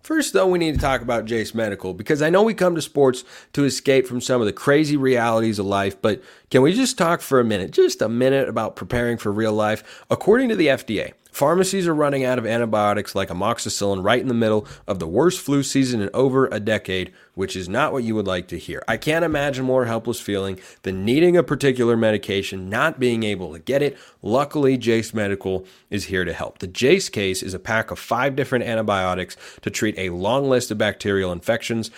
First, 0.01 0.33
though, 0.33 0.47
we 0.47 0.59
need 0.59 0.73
to 0.73 0.81
talk 0.81 1.01
about 1.01 1.23
Jase 1.23 1.53
Medical 1.53 1.93
because 1.93 2.21
I 2.21 2.29
know 2.29 2.43
we 2.43 2.53
come 2.53 2.75
to 2.75 2.81
sports 2.81 3.23
to 3.53 3.63
escape 3.63 4.05
from 4.05 4.19
some 4.19 4.41
of 4.41 4.47
the 4.47 4.51
crazy 4.51 4.97
realities 4.97 5.59
of 5.59 5.65
life, 5.65 6.01
but 6.01 6.21
can 6.51 6.61
we 6.61 6.73
just 6.73 6.97
talk 6.97 7.21
for 7.21 7.39
a 7.39 7.45
minute, 7.45 7.71
just 7.71 8.01
a 8.01 8.09
minute, 8.09 8.49
about 8.49 8.75
preparing 8.75 9.17
for 9.17 9.31
real 9.31 9.53
life? 9.53 10.03
According 10.09 10.49
to 10.49 10.57
the 10.57 10.67
FDA, 10.67 11.13
Pharmacies 11.33 11.87
are 11.87 11.95
running 11.95 12.23
out 12.23 12.37
of 12.37 12.45
antibiotics 12.45 13.15
like 13.15 13.29
amoxicillin 13.29 14.03
right 14.03 14.21
in 14.21 14.27
the 14.27 14.35
middle 14.35 14.67
of 14.85 14.99
the 14.99 15.07
worst 15.07 15.41
flu 15.41 15.63
season 15.63 15.99
in 15.99 16.11
over 16.13 16.45
a 16.45 16.59
decade, 16.59 17.11
which 17.33 17.55
is 17.55 17.67
not 17.67 17.91
what 17.91 18.03
you 18.03 18.13
would 18.13 18.27
like 18.27 18.47
to 18.49 18.59
hear. 18.59 18.83
I 18.87 18.97
can't 18.97 19.25
imagine 19.25 19.65
more 19.65 19.85
helpless 19.85 20.19
feeling 20.19 20.59
than 20.83 21.03
needing 21.03 21.35
a 21.35 21.41
particular 21.41 21.97
medication, 21.97 22.69
not 22.69 22.99
being 22.99 23.23
able 23.23 23.51
to 23.53 23.57
get 23.57 23.81
it. 23.81 23.97
Luckily, 24.21 24.77
Jase 24.77 25.11
Medical 25.11 25.65
is 25.89 26.05
here 26.05 26.23
to 26.23 26.33
help. 26.33 26.59
The 26.59 26.67
Jase 26.67 27.09
case 27.09 27.41
is 27.41 27.55
a 27.55 27.59
pack 27.59 27.89
of 27.89 27.97
five 27.97 28.35
different 28.35 28.65
antibiotics 28.65 29.35
to 29.63 29.71
treat 29.71 29.97
a 29.97 30.11
long 30.11 30.47
list 30.47 30.69
of 30.69 30.77
bacterial 30.77 31.31
infections, 31.31 31.89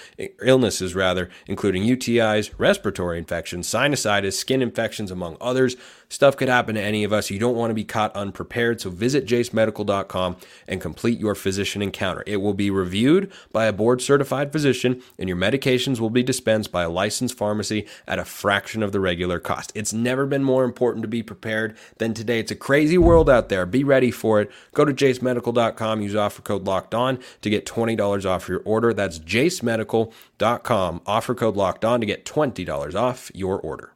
illnesses 0.42 0.96
rather, 0.96 1.30
including 1.46 1.84
UTIs, 1.84 2.52
respiratory 2.58 3.18
infections, 3.18 3.68
sinusitis, 3.68 4.34
skin 4.34 4.62
infections, 4.62 5.12
among 5.12 5.36
others. 5.42 5.76
Stuff 6.16 6.38
could 6.38 6.48
happen 6.48 6.76
to 6.76 6.82
any 6.82 7.04
of 7.04 7.12
us. 7.12 7.30
You 7.30 7.40
don't 7.40 7.58
want 7.58 7.72
to 7.72 7.76
be 7.76 7.84
caught 7.84 8.16
unprepared. 8.16 8.80
So 8.80 8.90
visit 8.90 9.26
jasemedical.com 9.26 10.38
and 10.66 10.80
complete 10.80 11.20
your 11.20 11.36
physician 11.36 11.82
encounter. 11.82 12.24
It 12.26 12.38
will 12.38 12.54
be 12.54 12.70
reviewed 12.70 13.34
by 13.52 13.66
a 13.66 13.74
board 13.74 14.02
certified 14.02 14.54
physician, 14.54 15.04
and 15.20 15.28
your 15.28 15.38
medications 15.38 16.00
will 16.00 16.10
be 16.10 16.24
dispensed 16.24 16.72
by 16.72 16.84
a 16.84 16.90
licensed 16.90 17.38
pharmacy 17.38 17.86
at 18.08 18.18
a 18.18 18.24
fraction 18.24 18.82
of 18.82 18.94
the 18.94 19.02
regular 19.02 19.40
cost. 19.40 19.74
It's 19.76 19.92
never 19.92 20.26
been 20.26 20.42
more 20.42 20.64
important 20.64 21.02
to 21.02 21.10
be 21.10 21.22
prepared 21.22 21.76
than 21.98 22.14
today. 22.14 22.40
It's 22.40 22.50
a 22.50 22.56
crazy 22.56 22.98
world 22.98 23.30
out 23.30 23.50
there. 23.50 23.66
Be 23.66 23.84
ready 23.84 24.10
for 24.10 24.40
it. 24.40 24.50
Go 24.74 24.86
to 24.86 24.94
jasemedical.com, 24.94 26.02
use 26.02 26.16
offer 26.16 26.42
code 26.42 26.64
locked 26.64 26.96
on 26.96 27.20
to 27.42 27.50
get 27.50 27.66
$20 27.66 28.26
off 28.26 28.48
your 28.48 28.62
order. 28.64 28.94
That's 28.94 29.20
jasemedical.com, 29.20 31.02
offer 31.06 31.36
code 31.36 31.58
locked 31.58 31.84
on 31.84 32.00
to 32.00 32.06
get 32.06 32.24
$20 32.24 32.96
off 32.96 33.32
your 33.34 33.60
order. 33.60 33.95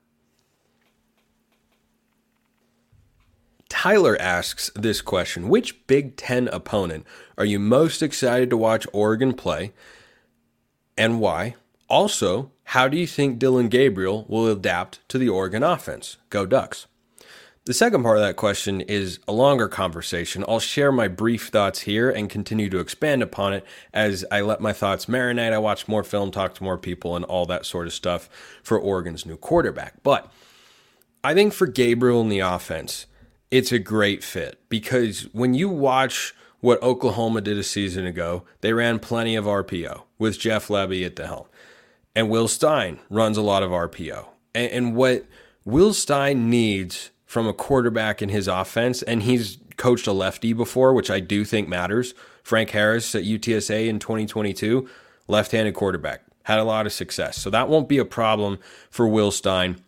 Tyler 3.69 4.17
asks 4.19 4.71
this 4.75 5.01
question 5.01 5.47
Which 5.47 5.87
Big 5.87 6.17
Ten 6.17 6.47
opponent 6.49 7.05
are 7.37 7.45
you 7.45 7.59
most 7.59 8.01
excited 8.01 8.49
to 8.49 8.57
watch 8.57 8.85
Oregon 8.91 9.33
play 9.33 9.71
and 10.97 11.21
why? 11.21 11.55
Also, 11.87 12.51
how 12.65 12.87
do 12.87 12.97
you 12.97 13.07
think 13.07 13.39
Dillon 13.39 13.69
Gabriel 13.69 14.25
will 14.27 14.47
adapt 14.47 15.07
to 15.09 15.17
the 15.17 15.29
Oregon 15.29 15.63
offense? 15.63 16.17
Go 16.29 16.45
Ducks. 16.45 16.87
The 17.65 17.73
second 17.73 18.03
part 18.03 18.17
of 18.17 18.23
that 18.23 18.35
question 18.35 18.81
is 18.81 19.19
a 19.27 19.31
longer 19.31 19.67
conversation. 19.67 20.43
I'll 20.47 20.59
share 20.59 20.91
my 20.91 21.07
brief 21.07 21.49
thoughts 21.49 21.81
here 21.81 22.09
and 22.09 22.29
continue 22.29 22.69
to 22.69 22.79
expand 22.79 23.21
upon 23.21 23.53
it 23.53 23.65
as 23.93 24.25
I 24.31 24.41
let 24.41 24.59
my 24.59 24.73
thoughts 24.73 25.05
marinate. 25.05 25.53
I 25.53 25.57
watch 25.59 25.87
more 25.87 26.03
film, 26.03 26.31
talk 26.31 26.55
to 26.55 26.63
more 26.63 26.77
people, 26.77 27.15
and 27.15 27.23
all 27.25 27.45
that 27.45 27.65
sort 27.65 27.85
of 27.85 27.93
stuff 27.93 28.27
for 28.63 28.79
Oregon's 28.79 29.25
new 29.25 29.37
quarterback. 29.37 30.01
But 30.03 30.31
I 31.23 31.33
think 31.33 31.53
for 31.53 31.67
Gabriel 31.67 32.21
in 32.21 32.29
the 32.29 32.39
offense, 32.39 33.05
it's 33.51 33.71
a 33.71 33.79
great 33.79 34.23
fit 34.23 34.59
because 34.69 35.23
when 35.33 35.53
you 35.53 35.69
watch 35.69 36.35
what 36.59 36.81
Oklahoma 36.83 37.41
did 37.41 37.57
a 37.57 37.63
season 37.63 38.05
ago, 38.05 38.43
they 38.61 38.73
ran 38.73 38.99
plenty 38.99 39.35
of 39.35 39.45
RPO 39.45 40.03
with 40.17 40.39
Jeff 40.39 40.67
Lebby 40.67 41.05
at 41.05 41.15
the 41.15 41.27
helm. 41.27 41.45
And 42.15 42.29
Will 42.29 42.47
Stein 42.47 42.99
runs 43.09 43.37
a 43.37 43.41
lot 43.41 43.63
of 43.63 43.71
RPO. 43.71 44.27
And, 44.53 44.71
and 44.71 44.95
what 44.95 45.25
Will 45.63 45.93
Stein 45.93 46.49
needs 46.49 47.11
from 47.25 47.47
a 47.47 47.53
quarterback 47.53 48.21
in 48.21 48.29
his 48.29 48.47
offense, 48.47 49.01
and 49.03 49.23
he's 49.23 49.57
coached 49.77 50.07
a 50.07 50.11
lefty 50.11 50.51
before, 50.51 50.93
which 50.93 51.09
I 51.11 51.19
do 51.19 51.45
think 51.45 51.67
matters. 51.69 52.13
Frank 52.43 52.71
Harris 52.71 53.13
at 53.15 53.23
UTSA 53.23 53.87
in 53.87 53.99
2022, 53.99 54.89
left 55.27 55.51
handed 55.51 55.75
quarterback, 55.75 56.23
had 56.43 56.59
a 56.59 56.63
lot 56.63 56.85
of 56.85 56.91
success. 56.91 57.37
So 57.37 57.49
that 57.51 57.69
won't 57.69 57.87
be 57.87 57.99
a 57.99 58.05
problem 58.05 58.57
for 58.89 59.07
Will 59.07 59.31
Stein 59.31 59.79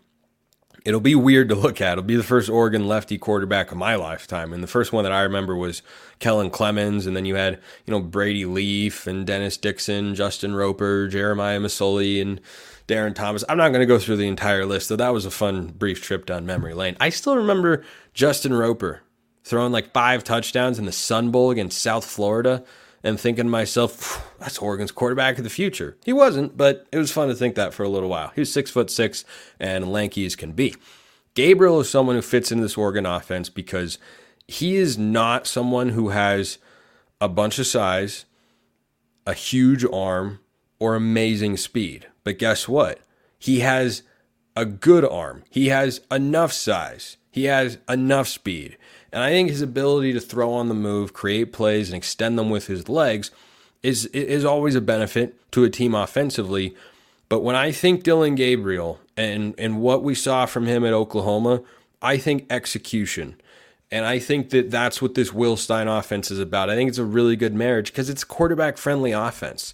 it'll 0.85 0.99
be 0.99 1.15
weird 1.15 1.49
to 1.49 1.55
look 1.55 1.81
at. 1.81 1.93
It'll 1.93 2.03
be 2.03 2.15
the 2.15 2.23
first 2.23 2.49
Oregon 2.49 2.87
lefty 2.87 3.17
quarterback 3.17 3.71
of 3.71 3.77
my 3.77 3.95
lifetime. 3.95 4.53
And 4.53 4.63
the 4.63 4.67
first 4.67 4.91
one 4.91 5.03
that 5.03 5.13
I 5.13 5.21
remember 5.21 5.55
was 5.55 5.81
Kellen 6.19 6.49
Clemens. 6.49 7.05
And 7.05 7.15
then 7.15 7.25
you 7.25 7.35
had, 7.35 7.59
you 7.85 7.91
know, 7.91 7.99
Brady 7.99 8.45
Leaf 8.45 9.07
and 9.07 9.25
Dennis 9.25 9.57
Dixon, 9.57 10.15
Justin 10.15 10.55
Roper, 10.55 11.07
Jeremiah 11.07 11.59
Masoli, 11.59 12.21
and 12.21 12.41
Darron 12.87 13.15
Thomas. 13.15 13.43
I'm 13.47 13.57
not 13.57 13.69
going 13.69 13.81
to 13.81 13.85
go 13.85 13.99
through 13.99 14.17
the 14.17 14.27
entire 14.27 14.65
list, 14.65 14.89
though 14.89 14.95
that 14.95 15.13
was 15.13 15.25
a 15.25 15.31
fun, 15.31 15.67
brief 15.67 16.01
trip 16.01 16.25
down 16.25 16.45
memory 16.45 16.73
lane. 16.73 16.97
I 16.99 17.09
still 17.09 17.37
remember 17.37 17.83
Justin 18.13 18.53
Roper 18.53 19.01
throwing 19.43 19.71
like 19.71 19.93
five 19.93 20.23
touchdowns 20.23 20.77
in 20.77 20.85
the 20.85 20.91
Sun 20.91 21.31
Bowl 21.31 21.51
against 21.51 21.81
South 21.81 22.05
Florida 22.05 22.63
and 23.03 23.19
thinking 23.19 23.45
to 23.45 23.49
myself, 23.49 24.31
that's 24.39 24.59
Oregon's 24.59 24.91
quarterback 24.91 25.37
of 25.37 25.43
the 25.43 25.49
future. 25.49 25.97
He 26.05 26.13
wasn't, 26.13 26.57
but 26.57 26.85
it 26.91 26.97
was 26.97 27.11
fun 27.11 27.27
to 27.29 27.35
think 27.35 27.55
that 27.55 27.73
for 27.73 27.83
a 27.83 27.89
little 27.89 28.09
while. 28.09 28.31
He 28.35 28.41
was 28.41 28.51
six 28.51 28.69
foot 28.69 28.89
six 28.89 29.25
and 29.59 29.91
lanky 29.91 30.25
as 30.25 30.35
can 30.35 30.51
be. 30.51 30.75
Gabriel 31.33 31.79
is 31.79 31.89
someone 31.89 32.15
who 32.15 32.21
fits 32.21 32.51
into 32.51 32.63
this 32.63 32.77
Oregon 32.77 33.05
offense 33.05 33.49
because 33.49 33.97
he 34.47 34.75
is 34.75 34.97
not 34.97 35.47
someone 35.47 35.89
who 35.89 36.09
has 36.09 36.57
a 37.21 37.29
bunch 37.29 37.57
of 37.57 37.67
size, 37.67 38.25
a 39.25 39.33
huge 39.33 39.85
arm, 39.85 40.39
or 40.79 40.95
amazing 40.95 41.55
speed. 41.57 42.07
But 42.23 42.39
guess 42.39 42.67
what? 42.67 42.99
He 43.39 43.61
has 43.61 44.03
a 44.55 44.65
good 44.65 45.05
arm. 45.05 45.43
He 45.49 45.67
has 45.69 46.01
enough 46.11 46.51
size. 46.51 47.17
He 47.31 47.45
has 47.45 47.77
enough 47.87 48.27
speed. 48.27 48.77
And 49.11 49.23
I 49.23 49.29
think 49.29 49.49
his 49.49 49.61
ability 49.61 50.13
to 50.13 50.21
throw 50.21 50.53
on 50.53 50.69
the 50.69 50.73
move, 50.73 51.13
create 51.13 51.51
plays, 51.51 51.89
and 51.89 51.97
extend 51.97 52.37
them 52.37 52.49
with 52.49 52.67
his 52.67 52.87
legs 52.87 53.31
is 53.83 54.05
is 54.07 54.45
always 54.45 54.75
a 54.75 54.81
benefit 54.81 55.35
to 55.51 55.63
a 55.63 55.69
team 55.69 55.95
offensively. 55.95 56.75
But 57.29 57.41
when 57.41 57.55
I 57.55 57.71
think 57.71 58.03
Dillon 58.03 58.35
Gabriel 58.35 58.99
and 59.17 59.55
and 59.57 59.81
what 59.81 60.03
we 60.03 60.15
saw 60.15 60.45
from 60.45 60.65
him 60.65 60.85
at 60.85 60.93
Oklahoma, 60.93 61.61
I 62.01 62.17
think 62.17 62.45
execution. 62.49 63.35
And 63.93 64.05
I 64.05 64.19
think 64.19 64.51
that 64.51 64.71
that's 64.71 65.01
what 65.01 65.15
this 65.15 65.33
Will 65.33 65.57
Stein 65.57 65.89
offense 65.89 66.31
is 66.31 66.39
about. 66.39 66.69
I 66.69 66.75
think 66.75 66.87
it's 66.87 66.97
a 66.97 67.03
really 67.03 67.35
good 67.35 67.53
marriage 67.53 67.91
because 67.91 68.09
it's 68.09 68.23
quarterback 68.23 68.77
friendly 68.77 69.11
offense. 69.11 69.73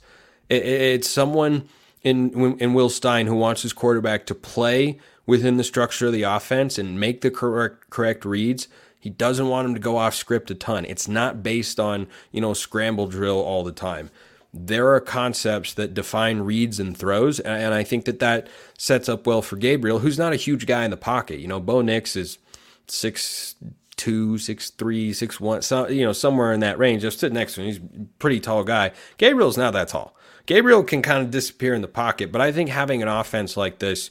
It, 0.49 0.63
it, 0.63 0.81
it's 0.81 1.09
someone 1.09 1.67
in 2.01 2.57
in 2.59 2.73
Will 2.73 2.89
Stein 2.89 3.27
who 3.27 3.35
wants 3.35 3.61
his 3.61 3.73
quarterback 3.73 4.25
to 4.27 4.35
play 4.35 4.99
within 5.27 5.57
the 5.57 5.63
structure 5.63 6.07
of 6.07 6.13
the 6.13 6.23
offense 6.23 6.79
and 6.79 6.99
make 6.99 7.21
the 7.21 7.29
correct 7.29 7.89
correct 7.91 8.25
reads 8.25 8.67
he 8.99 9.09
doesn't 9.09 9.47
want 9.47 9.67
him 9.67 9.73
to 9.73 9.79
go 9.79 9.97
off 9.97 10.15
script 10.15 10.51
a 10.51 10.55
ton. 10.55 10.85
It's 10.85 11.07
not 11.07 11.43
based 11.43 11.79
on, 11.79 12.07
you 12.31 12.41
know, 12.41 12.53
scramble 12.53 13.07
drill 13.07 13.39
all 13.39 13.63
the 13.63 13.71
time. 13.71 14.09
There 14.53 14.91
are 14.93 14.99
concepts 14.99 15.73
that 15.75 15.93
define 15.93 16.39
reads 16.39 16.79
and 16.79 16.97
throws, 16.97 17.39
and 17.39 17.73
I 17.73 17.83
think 17.83 18.05
that 18.05 18.19
that 18.19 18.47
sets 18.77 19.07
up 19.07 19.27
well 19.27 19.41
for 19.41 19.55
Gabriel, 19.55 19.99
who's 19.99 20.17
not 20.17 20.33
a 20.33 20.37
huge 20.37 20.65
guy 20.65 20.83
in 20.83 20.91
the 20.91 20.97
pocket. 20.97 21.39
You 21.39 21.47
know, 21.47 21.59
Bo 21.59 21.81
Nix 21.81 22.15
is 22.15 22.39
six 22.87 23.55
two, 23.97 24.37
six 24.37 24.69
three, 24.69 25.11
six 25.11 25.39
one, 25.39 25.61
so, 25.61 25.87
you 25.87 26.05
know, 26.05 26.13
somewhere 26.13 26.53
in 26.53 26.59
that 26.61 26.79
range. 26.79 27.01
Just 27.01 27.19
sit 27.19 27.33
next 27.33 27.55
to 27.55 27.61
him. 27.61 27.67
He's 27.67 27.77
a 27.77 28.05
pretty 28.19 28.39
tall 28.39 28.63
guy. 28.63 28.91
Gabriel's 29.17 29.57
not 29.57 29.73
that 29.73 29.89
tall. 29.89 30.15
Gabriel 30.45 30.83
can 30.83 31.01
kind 31.01 31.23
of 31.23 31.29
disappear 31.29 31.73
in 31.73 31.81
the 31.81 31.87
pocket, 31.87 32.31
but 32.31 32.39
I 32.39 32.51
think 32.51 32.69
having 32.69 33.01
an 33.01 33.07
offense 33.07 33.57
like 33.57 33.79
this 33.79 34.09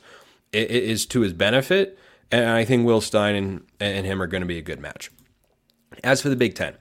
is 0.53 1.07
to 1.07 1.21
his 1.21 1.33
benefit 1.33 1.99
and 2.31 2.49
I 2.51 2.65
think 2.65 2.87
Will 2.87 3.01
Stein 3.01 3.35
and, 3.35 3.63
and 3.81 4.07
him 4.07 4.21
are 4.21 4.27
going 4.27 4.43
to 4.43 4.47
be 4.47 4.59
a 4.59 4.63
good 4.63 4.81
match. 4.81 5.11
As 6.03 6.21
for 6.21 6.29
the 6.29 6.37
Big 6.37 6.55
Ten, 6.55 6.75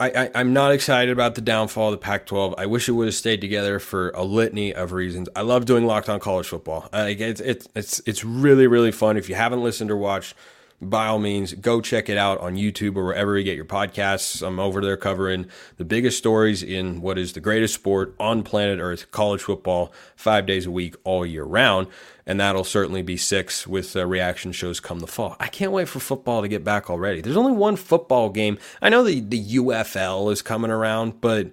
I, 0.00 0.30
am 0.34 0.52
not 0.52 0.72
excited 0.72 1.12
about 1.12 1.34
the 1.34 1.40
downfall 1.40 1.88
of 1.88 1.92
the 1.92 1.98
Pac 1.98 2.26
12. 2.26 2.56
I 2.58 2.66
wish 2.66 2.88
it 2.88 2.92
would 2.92 3.06
have 3.06 3.14
stayed 3.14 3.40
together 3.40 3.78
for 3.78 4.10
a 4.10 4.24
litany 4.24 4.74
of 4.74 4.92
reasons. 4.92 5.28
I 5.36 5.42
love 5.42 5.64
doing 5.64 5.86
Locked 5.86 6.08
On 6.08 6.18
College 6.20 6.46
Football. 6.46 6.88
It's, 6.92 7.40
it's, 7.40 7.68
it's, 7.74 8.02
it's 8.04 8.24
really, 8.24 8.66
really 8.66 8.92
fun. 8.92 9.16
If 9.16 9.28
you 9.28 9.34
haven't 9.34 9.62
listened 9.62 9.90
or 9.90 9.96
watched, 9.96 10.34
by 10.80 11.06
all 11.06 11.18
means, 11.18 11.54
go 11.54 11.80
check 11.80 12.08
it 12.08 12.18
out 12.18 12.40
on 12.40 12.56
YouTube 12.56 12.96
or 12.96 13.04
wherever 13.04 13.38
you 13.38 13.44
get 13.44 13.56
your 13.56 13.64
podcasts. 13.64 14.46
I'm 14.46 14.58
over 14.58 14.80
there 14.80 14.96
covering 14.96 15.46
the 15.76 15.84
biggest 15.84 16.18
stories 16.18 16.62
in 16.62 17.00
what 17.00 17.16
is 17.16 17.32
the 17.32 17.40
greatest 17.40 17.74
sport 17.74 18.14
on 18.18 18.42
planet 18.42 18.80
Earth, 18.80 19.10
college 19.10 19.42
football, 19.42 19.92
five 20.16 20.44
days 20.44 20.66
a 20.66 20.70
week, 20.70 20.96
all 21.04 21.24
year 21.24 21.44
round. 21.44 21.86
And 22.26 22.40
that'll 22.40 22.64
certainly 22.64 23.02
be 23.02 23.18
six 23.18 23.66
with 23.66 23.94
uh, 23.94 24.06
reaction 24.06 24.52
shows 24.52 24.80
come 24.80 25.00
the 25.00 25.06
fall. 25.06 25.36
I 25.38 25.48
can't 25.48 25.72
wait 25.72 25.88
for 25.88 26.00
football 26.00 26.40
to 26.40 26.48
get 26.48 26.64
back 26.64 26.88
already. 26.88 27.20
There's 27.20 27.36
only 27.36 27.52
one 27.52 27.76
football 27.76 28.30
game. 28.30 28.58
I 28.80 28.88
know 28.88 29.04
the, 29.04 29.20
the 29.20 29.56
UFL 29.56 30.32
is 30.32 30.40
coming 30.40 30.70
around, 30.70 31.20
but 31.20 31.50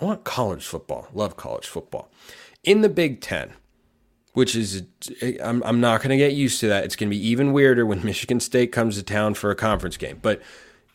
I 0.00 0.04
want 0.04 0.24
college 0.24 0.64
football. 0.64 1.08
Love 1.12 1.36
college 1.36 1.66
football. 1.66 2.10
In 2.64 2.80
the 2.80 2.88
Big 2.88 3.20
Ten, 3.20 3.52
which 4.32 4.54
is 4.54 4.84
I'm 5.42 5.62
I'm 5.64 5.80
not 5.80 6.00
going 6.00 6.10
to 6.10 6.16
get 6.16 6.32
used 6.32 6.60
to 6.60 6.68
that. 6.68 6.84
It's 6.84 6.96
going 6.96 7.10
to 7.10 7.16
be 7.16 7.28
even 7.28 7.52
weirder 7.52 7.84
when 7.84 8.04
Michigan 8.04 8.40
State 8.40 8.72
comes 8.72 8.96
to 8.96 9.02
town 9.02 9.34
for 9.34 9.50
a 9.50 9.56
conference 9.56 9.96
game. 9.96 10.18
But 10.22 10.40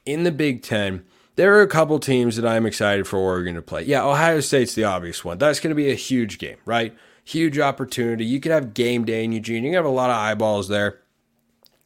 in 0.06 0.24
the 0.24 0.32
Big 0.32 0.64
10, 0.64 1.04
there 1.36 1.58
are 1.58 1.62
a 1.62 1.68
couple 1.68 2.00
teams 2.00 2.36
that 2.36 2.46
I'm 2.46 2.66
excited 2.66 3.08
for 3.08 3.18
Oregon 3.18 3.56
to 3.56 3.62
play. 3.62 3.84
Yeah, 3.84 4.06
Ohio 4.06 4.40
State's 4.40 4.76
the 4.76 4.84
obvious 4.84 5.24
one. 5.26 5.38
That's 5.38 5.60
going 5.60 5.70
to 5.72 5.76
be 5.76 5.90
a 5.90 5.96
huge 5.96 6.38
game, 6.38 6.58
right? 6.66 6.96
Huge 7.24 7.60
opportunity. 7.60 8.26
You 8.26 8.40
could 8.40 8.52
have 8.52 8.74
game 8.74 9.06
day 9.06 9.24
in 9.24 9.32
Eugene. 9.32 9.64
You 9.64 9.70
can 9.70 9.76
have 9.76 9.86
a 9.86 9.90
lot 9.90 10.10
of 10.10 10.18
eyeballs 10.18 10.68
there. 10.68 11.00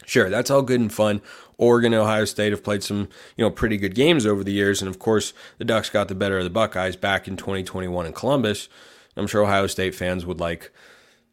Sure, 0.06 0.30
that's 0.30 0.50
all 0.50 0.62
good 0.62 0.80
and 0.80 0.91
fun. 0.91 1.21
Oregon 1.58 1.93
and 1.93 2.02
Ohio 2.02 2.26
State 2.26 2.52
have 2.52 2.63
played 2.63 2.84
some, 2.84 3.10
you 3.36 3.43
know, 3.43 3.50
pretty 3.50 3.78
good 3.78 3.95
games 3.95 4.26
over 4.26 4.43
the 4.43 4.52
years, 4.52 4.82
and 4.82 4.88
of 4.88 5.00
course, 5.00 5.34
the 5.58 5.65
Ducks 5.65 5.89
got 5.89 6.08
the 6.08 6.15
better 6.15 6.38
of 6.38 6.43
the 6.43 6.50
Buckeyes 6.50 6.95
back 6.95 7.28
in 7.28 7.36
2021 7.36 8.06
in 8.06 8.13
Columbus. 8.13 8.69
I'm 9.15 9.28
sure 9.28 9.43
Ohio 9.43 9.67
State 9.67 9.95
fans 9.95 10.26
would 10.26 10.39
like 10.39 10.71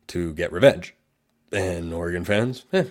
to 0.08 0.32
get 0.32 0.50
revenge, 0.50 0.94
and 1.52 1.92
Oregon 1.92 2.24
fans, 2.24 2.64
eh, 2.72 2.80
a 2.80 2.86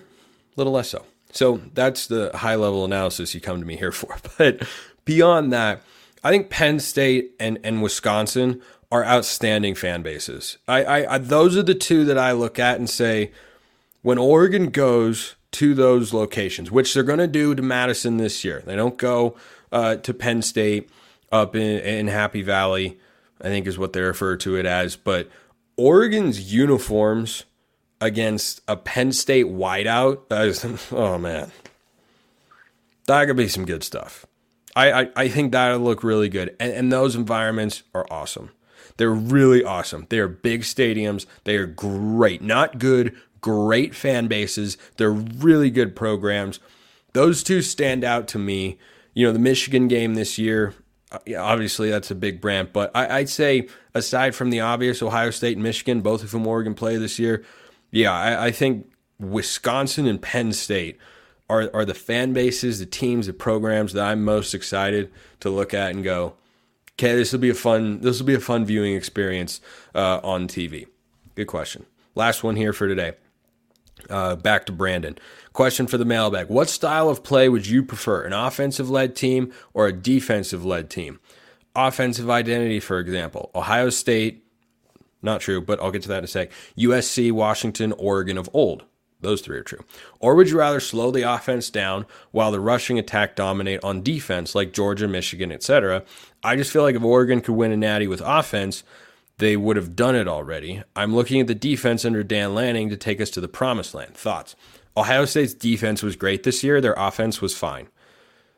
little 0.55 0.73
less 0.73 0.89
so. 0.89 1.05
So 1.31 1.61
that's 1.73 2.05
the 2.05 2.31
high 2.35 2.55
level 2.55 2.85
analysis 2.85 3.33
you 3.33 3.41
come 3.41 3.59
to 3.59 3.65
me 3.65 3.75
here 3.75 3.91
for. 3.91 4.15
But 4.37 4.67
beyond 5.03 5.51
that, 5.51 5.81
I 6.23 6.29
think 6.29 6.49
Penn 6.49 6.79
State 6.79 7.31
and, 7.39 7.59
and 7.63 7.81
Wisconsin 7.81 8.61
are 8.93 9.03
outstanding 9.03 9.73
fan 9.73 10.03
bases. 10.03 10.59
I, 10.67 10.83
I, 10.83 11.15
I 11.15 11.17
those 11.17 11.57
are 11.57 11.63
the 11.63 11.73
two 11.73 12.05
that 12.05 12.17
I 12.17 12.31
look 12.31 12.59
at 12.59 12.77
and 12.77 12.87
say, 12.87 13.31
when 14.03 14.19
Oregon 14.19 14.69
goes 14.69 15.35
to 15.53 15.73
those 15.73 16.13
locations, 16.13 16.71
which 16.71 16.93
they're 16.93 17.03
going 17.03 17.19
to 17.19 17.27
do 17.27 17.55
to 17.55 17.61
Madison 17.61 18.17
this 18.17 18.43
year. 18.43 18.61
They 18.65 18.75
don't 18.75 18.97
go 18.97 19.35
uh, 19.71 19.95
to 19.97 20.13
Penn 20.13 20.41
State 20.41 20.89
up 21.31 21.55
in, 21.55 21.79
in 21.79 22.07
Happy 22.07 22.41
Valley, 22.41 22.99
I 23.41 23.45
think 23.45 23.67
is 23.67 23.77
what 23.77 23.93
they 23.93 24.01
refer 24.01 24.35
to 24.37 24.55
it 24.55 24.65
as. 24.65 24.95
But 24.95 25.29
Oregon's 25.75 26.53
uniforms 26.53 27.45
against 28.01 28.61
a 28.67 28.75
Penn 28.75 29.11
State 29.11 29.45
whiteout, 29.45 30.21
is, 30.31 30.65
oh 30.91 31.17
man, 31.17 31.51
that 33.07 33.25
could 33.25 33.37
be 33.37 33.47
some 33.47 33.65
good 33.65 33.83
stuff. 33.83 34.25
I, 34.75 34.91
I, 34.91 35.09
I 35.15 35.27
think 35.29 35.51
that'll 35.51 35.79
look 35.79 36.03
really 36.03 36.29
good. 36.29 36.55
And, 36.59 36.73
and 36.73 36.91
those 36.91 37.15
environments 37.15 37.83
are 37.93 38.07
awesome. 38.09 38.49
They're 38.97 39.11
really 39.11 39.63
awesome. 39.63 40.05
They 40.09 40.19
are 40.19 40.27
big 40.27 40.61
stadiums. 40.61 41.25
They 41.43 41.55
are 41.55 41.65
great. 41.65 42.41
Not 42.41 42.79
good, 42.79 43.15
great 43.41 43.95
fan 43.95 44.27
bases. 44.27 44.77
They're 44.97 45.11
really 45.11 45.69
good 45.69 45.95
programs. 45.95 46.59
Those 47.13 47.43
two 47.43 47.61
stand 47.61 48.03
out 48.03 48.27
to 48.29 48.39
me. 48.39 48.77
You 49.13 49.27
know, 49.27 49.33
the 49.33 49.39
Michigan 49.39 49.87
game 49.87 50.15
this 50.15 50.37
year, 50.37 50.73
uh, 51.11 51.19
obviously 51.37 51.89
that's 51.89 52.09
a 52.09 52.15
big 52.15 52.41
brand, 52.41 52.73
but 52.73 52.91
I, 52.95 53.19
would 53.19 53.29
say 53.29 53.67
aside 53.93 54.33
from 54.33 54.49
the 54.49 54.61
obvious 54.61 55.03
Ohio 55.03 55.29
State 55.29 55.55
and 55.55 55.63
Michigan, 55.63 56.01
both 56.01 56.23
of 56.23 56.31
whom 56.31 56.47
Oregon 56.47 56.73
play 56.73 56.97
this 56.97 57.19
year, 57.19 57.43
yeah, 57.91 58.11
I, 58.11 58.47
I 58.47 58.51
think 58.51 58.91
Wisconsin 59.19 60.07
and 60.07 60.19
Penn 60.19 60.51
State 60.51 60.97
are, 61.49 61.69
are 61.73 61.85
the 61.85 61.93
fan 61.93 62.33
bases, 62.33 62.79
the 62.79 62.85
teams, 62.87 63.27
the 63.27 63.33
programs 63.33 63.93
that 63.93 64.03
I'm 64.03 64.23
most 64.23 64.55
excited 64.55 65.11
to 65.41 65.51
look 65.51 65.73
at 65.73 65.91
and 65.91 66.03
go, 66.03 66.33
okay, 66.97 67.15
this 67.15 67.31
will 67.31 67.39
be 67.39 67.49
a 67.49 67.55
fun 67.55 68.01
this 68.01 68.19
will 68.19 68.27
be 68.27 68.33
a 68.33 68.39
fun 68.39 68.65
viewing 68.65 68.95
experience 68.95 69.61
uh, 69.95 70.19
on 70.23 70.47
TV. 70.47 70.87
Good 71.35 71.47
question. 71.47 71.85
Last 72.15 72.43
one 72.43 72.55
here 72.55 72.73
for 72.73 72.87
today. 72.87 73.13
Uh, 74.09 74.35
back 74.35 74.65
to 74.65 74.71
Brandon. 74.71 75.17
Question 75.53 75.87
for 75.87 75.97
the 75.97 76.05
mailbag. 76.05 76.49
What 76.49 76.69
style 76.69 77.09
of 77.09 77.23
play 77.23 77.47
would 77.47 77.67
you 77.67 77.83
prefer, 77.83 78.23
an 78.23 78.33
offensive 78.33 78.89
led 78.89 79.15
team 79.15 79.53
or 79.73 79.87
a 79.87 79.93
defensive 79.93 80.65
led 80.65 80.89
team? 80.89 81.19
Offensive 81.75 82.29
identity, 82.29 82.79
for 82.79 82.99
example, 82.99 83.49
Ohio 83.55 83.89
State, 83.89 84.45
not 85.21 85.41
true, 85.41 85.61
but 85.61 85.79
I'll 85.79 85.91
get 85.91 86.01
to 86.03 86.07
that 86.09 86.19
in 86.19 86.23
a 86.25 86.27
sec. 86.27 86.51
USC, 86.77 87.31
Washington, 87.31 87.93
Oregon 87.93 88.37
of 88.37 88.49
old. 88.53 88.83
Those 89.23 89.41
three 89.41 89.57
are 89.57 89.63
true. 89.63 89.83
Or 90.19 90.35
would 90.35 90.49
you 90.49 90.59
rather 90.59 90.79
slow 90.79 91.11
the 91.11 91.23
offense 91.23 91.69
down 91.69 92.05
while 92.31 92.51
the 92.51 92.59
rushing 92.59 92.99
attack 92.99 93.35
dominate 93.35 93.83
on 93.83 94.03
defense 94.03 94.53
like 94.53 94.73
Georgia, 94.73 95.07
Michigan, 95.07 95.51
etc.? 95.51 96.03
I 96.43 96.55
just 96.55 96.71
feel 96.71 96.83
like 96.83 96.95
if 96.95 97.03
Oregon 97.03 97.41
could 97.41 97.55
win 97.55 97.71
a 97.71 97.77
natty 97.77 98.07
with 98.07 98.21
offense, 98.23 98.83
they 99.37 99.57
would 99.57 99.75
have 99.75 99.95
done 99.95 100.15
it 100.15 100.27
already. 100.27 100.83
I'm 100.95 101.15
looking 101.15 101.41
at 101.41 101.47
the 101.47 101.55
defense 101.55 102.05
under 102.05 102.23
Dan 102.23 102.53
Lanning 102.53 102.89
to 102.89 102.97
take 102.97 103.19
us 103.19 103.29
to 103.31 103.41
the 103.41 103.47
promised 103.47 103.93
land. 103.93 104.15
Thoughts? 104.15 104.55
Ohio 104.95 105.25
State's 105.25 105.53
defense 105.53 106.03
was 106.03 106.15
great 106.15 106.43
this 106.43 106.63
year. 106.63 106.79
Their 106.79 106.93
offense 106.93 107.41
was 107.41 107.57
fine. 107.57 107.87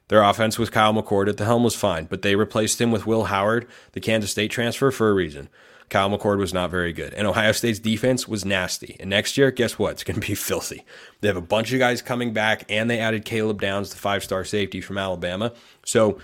Their 0.08 0.22
offense 0.22 0.60
with 0.60 0.72
Kyle 0.72 0.94
McCord 0.94 1.30
at 1.30 1.38
the 1.38 1.46
helm 1.46 1.64
was 1.64 1.76
fine, 1.76 2.06
but 2.06 2.22
they 2.22 2.36
replaced 2.36 2.80
him 2.80 2.92
with 2.92 3.08
Will 3.08 3.26
Howard, 3.26 3.68
the 3.94 4.00
Kansas 4.00 4.32
State 4.32 4.52
transfer, 4.52 4.92
for 4.92 5.10
a 5.10 5.14
reason. 5.14 5.50
Kyle 5.90 6.10
McCord 6.10 6.40
was 6.40 6.54
not 6.54 6.72
very 6.72 6.94
good. 6.94 7.14
And 7.14 7.28
Ohio 7.28 7.52
State's 7.52 7.80
defense 7.80 8.28
was 8.28 8.44
nasty. 8.44 8.98
And 9.00 9.10
next 9.10 9.38
year, 9.38 9.52
guess 9.52 9.78
what? 9.78 9.94
It's 9.94 10.04
going 10.04 10.20
to 10.20 10.28
be 10.28 10.36
filthy. 10.36 10.84
They 11.22 11.28
have 11.28 11.38
a 11.38 11.42
bunch 11.42 11.72
of 11.74 11.80
guys 11.80 12.02
coming 12.02 12.34
back, 12.34 12.66
and 12.70 12.90
they 12.90 13.00
added 13.00 13.26
Caleb 13.26 13.62
Downs, 13.62 13.92
the 13.92 13.98
five 13.98 14.24
star 14.24 14.44
safety 14.44 14.82
from 14.82 14.98
Alabama. 14.98 15.54
So 15.86 16.20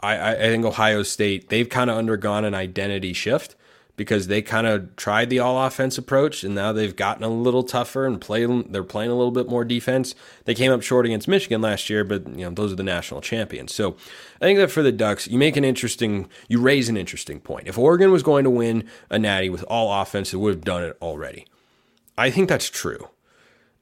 I, 0.00 0.34
I 0.34 0.48
think 0.48 0.64
Ohio 0.64 1.02
State, 1.02 1.48
they've 1.48 1.68
kind 1.68 1.90
of 1.90 1.96
undergone 1.96 2.44
an 2.44 2.54
identity 2.54 3.12
shift 3.12 3.56
because 3.96 4.26
they 4.26 4.42
kind 4.42 4.66
of 4.66 4.94
tried 4.96 5.30
the 5.30 5.38
all 5.38 5.64
offense 5.64 5.96
approach 5.96 6.44
and 6.44 6.54
now 6.54 6.72
they've 6.72 6.94
gotten 6.94 7.24
a 7.24 7.28
little 7.28 7.62
tougher 7.62 8.06
and 8.06 8.20
play 8.20 8.44
they're 8.46 8.84
playing 8.84 9.10
a 9.10 9.14
little 9.14 9.30
bit 9.30 9.48
more 9.48 9.64
defense. 9.64 10.14
They 10.44 10.54
came 10.54 10.70
up 10.70 10.82
short 10.82 11.06
against 11.06 11.26
Michigan 11.26 11.62
last 11.62 11.88
year, 11.88 12.04
but 12.04 12.28
you 12.28 12.44
know, 12.44 12.50
those 12.50 12.72
are 12.72 12.76
the 12.76 12.82
national 12.82 13.22
champions. 13.22 13.74
So 13.74 13.96
I 14.40 14.44
think 14.44 14.58
that 14.58 14.70
for 14.70 14.82
the 14.82 14.92
Ducks, 14.92 15.26
you 15.26 15.38
make 15.38 15.56
an 15.56 15.64
interesting 15.64 16.28
you 16.48 16.60
raise 16.60 16.88
an 16.88 16.96
interesting 16.96 17.40
point. 17.40 17.66
If 17.66 17.78
Oregon 17.78 18.12
was 18.12 18.22
going 18.22 18.44
to 18.44 18.50
win 18.50 18.84
a 19.10 19.18
natty 19.18 19.48
with 19.48 19.64
all 19.64 20.02
offense, 20.02 20.34
it 20.34 20.36
would 20.36 20.54
have 20.54 20.64
done 20.64 20.84
it 20.84 20.96
already. 21.00 21.46
I 22.18 22.30
think 22.30 22.48
that's 22.48 22.68
true. 22.68 23.08